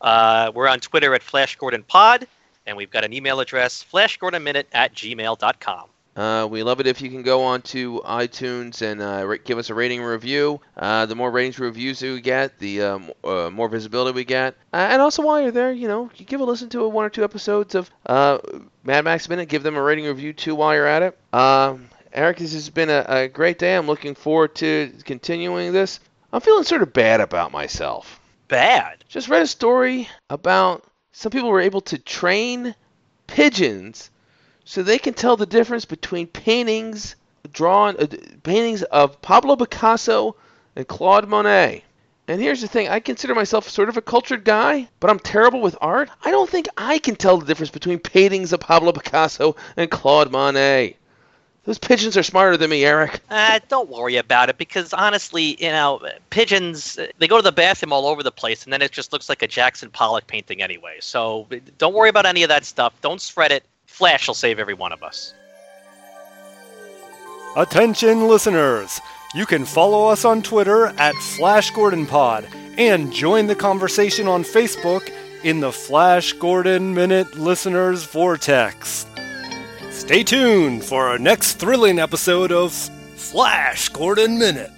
Uh, 0.00 0.52
we're 0.54 0.68
on 0.68 0.78
Twitter 0.78 1.12
at 1.16 1.24
Flash 1.24 1.56
Gordon 1.56 1.82
Pod, 1.82 2.28
and 2.68 2.76
we've 2.76 2.90
got 2.90 3.04
an 3.04 3.12
email 3.12 3.40
address, 3.40 3.84
flashgordonminute 3.92 4.66
at 4.72 4.94
gmail.com. 4.94 5.88
Uh, 6.14 6.46
we 6.50 6.64
love 6.64 6.80
it 6.80 6.86
if 6.88 7.00
you 7.00 7.08
can 7.10 7.22
go 7.22 7.44
on 7.44 7.62
to 7.62 8.02
iTunes 8.04 8.82
and 8.82 9.00
uh, 9.00 9.36
give 9.44 9.56
us 9.56 9.70
a 9.70 9.74
rating 9.74 10.02
review. 10.02 10.60
Uh, 10.76 11.06
the 11.06 11.14
more 11.14 11.30
ratings 11.30 11.60
reviews 11.60 12.02
we 12.02 12.20
get, 12.20 12.58
the 12.58 12.82
um, 12.82 13.12
uh, 13.22 13.48
more 13.50 13.68
visibility 13.68 14.14
we 14.14 14.24
get. 14.24 14.54
Uh, 14.72 14.88
and 14.90 15.00
also, 15.00 15.22
while 15.22 15.40
you're 15.40 15.52
there, 15.52 15.70
you 15.70 15.86
know, 15.86 16.10
you 16.16 16.24
give 16.24 16.40
a 16.40 16.44
listen 16.44 16.68
to 16.68 16.88
one 16.88 17.04
or 17.04 17.08
two 17.08 17.22
episodes 17.22 17.76
of 17.76 17.88
uh, 18.06 18.38
Mad 18.82 19.04
Max 19.04 19.28
Minute. 19.28 19.48
Give 19.48 19.62
them 19.62 19.76
a 19.76 19.82
rating 19.82 20.06
review 20.06 20.32
too 20.32 20.56
while 20.56 20.74
you're 20.74 20.88
at 20.88 21.02
it. 21.02 21.18
Um, 21.32 21.88
Eric, 22.12 22.38
this 22.38 22.52
has 22.52 22.68
been 22.68 22.90
a, 22.90 23.04
a 23.06 23.28
great 23.28 23.60
day. 23.60 23.76
I'm 23.76 23.86
looking 23.86 24.16
forward 24.16 24.56
to 24.56 24.92
continuing 25.04 25.72
this. 25.72 26.00
I'm 26.32 26.40
feeling 26.40 26.64
sort 26.64 26.82
of 26.82 26.92
bad 26.92 27.20
about 27.20 27.52
myself. 27.52 28.20
Bad. 28.48 29.04
Just 29.08 29.28
read 29.28 29.42
a 29.42 29.46
story 29.46 30.08
about 30.28 30.84
some 31.12 31.30
people 31.30 31.48
were 31.48 31.60
able 31.60 31.80
to 31.82 31.98
train 31.98 32.74
pigeons 33.26 34.10
so 34.64 34.82
they 34.82 34.98
can 34.98 35.14
tell 35.14 35.36
the 35.36 35.46
difference 35.46 35.84
between 35.84 36.26
paintings 36.26 37.16
drawn 37.52 37.96
uh, 37.98 38.06
paintings 38.42 38.82
of 38.82 39.20
Pablo 39.22 39.56
Picasso 39.56 40.36
and 40.76 40.86
Claude 40.86 41.28
Monet. 41.28 41.84
And 42.26 42.42
here's 42.42 42.60
the 42.60 42.68
thing, 42.68 42.88
I 42.88 43.00
consider 43.00 43.34
myself 43.34 43.68
sort 43.68 43.88
of 43.88 43.96
a 43.96 44.02
cultured 44.02 44.44
guy, 44.44 44.88
but 45.00 45.08
I'm 45.08 45.18
terrible 45.18 45.62
with 45.62 45.78
art. 45.80 46.10
I 46.22 46.30
don't 46.30 46.48
think 46.48 46.68
I 46.76 46.98
can 46.98 47.16
tell 47.16 47.38
the 47.38 47.46
difference 47.46 47.70
between 47.70 47.98
paintings 47.98 48.52
of 48.52 48.60
Pablo 48.60 48.92
Picasso 48.92 49.56
and 49.78 49.90
Claude 49.90 50.30
Monet. 50.30 50.96
Those 51.68 51.76
pigeons 51.76 52.16
are 52.16 52.22
smarter 52.22 52.56
than 52.56 52.70
me, 52.70 52.86
Eric. 52.86 53.20
Uh, 53.28 53.60
don't 53.68 53.90
worry 53.90 54.16
about 54.16 54.48
it 54.48 54.56
because 54.56 54.94
honestly, 54.94 55.62
you 55.62 55.68
know, 55.68 56.00
pigeons, 56.30 56.98
they 57.18 57.28
go 57.28 57.36
to 57.36 57.42
the 57.42 57.52
bathroom 57.52 57.92
all 57.92 58.06
over 58.06 58.22
the 58.22 58.32
place 58.32 58.64
and 58.64 58.72
then 58.72 58.80
it 58.80 58.90
just 58.90 59.12
looks 59.12 59.28
like 59.28 59.42
a 59.42 59.46
Jackson 59.46 59.90
Pollock 59.90 60.26
painting 60.26 60.62
anyway. 60.62 60.96
So 61.00 61.46
don't 61.76 61.92
worry 61.92 62.08
about 62.08 62.24
any 62.24 62.42
of 62.42 62.48
that 62.48 62.64
stuff. 62.64 62.94
Don't 63.02 63.20
spread 63.20 63.52
it. 63.52 63.64
Flash 63.84 64.26
will 64.26 64.34
save 64.34 64.58
every 64.58 64.72
one 64.72 64.92
of 64.92 65.02
us. 65.02 65.34
Attention 67.54 68.28
listeners! 68.28 68.98
You 69.34 69.44
can 69.44 69.66
follow 69.66 70.08
us 70.08 70.24
on 70.24 70.40
Twitter 70.40 70.86
at 70.96 71.14
Flash 71.16 71.70
Gordon 71.72 72.06
Pod 72.06 72.48
and 72.78 73.12
join 73.12 73.46
the 73.46 73.54
conversation 73.54 74.26
on 74.26 74.42
Facebook 74.42 75.12
in 75.44 75.60
the 75.60 75.72
Flash 75.72 76.32
Gordon 76.32 76.94
Minute 76.94 77.36
Listeners 77.36 78.04
Vortex. 78.04 79.04
Stay 79.98 80.22
tuned 80.22 80.84
for 80.84 81.08
our 81.08 81.18
next 81.18 81.54
thrilling 81.54 81.98
episode 81.98 82.52
of 82.52 82.72
Flash 82.72 83.88
Gordon 83.88 84.38
Minute. 84.38 84.70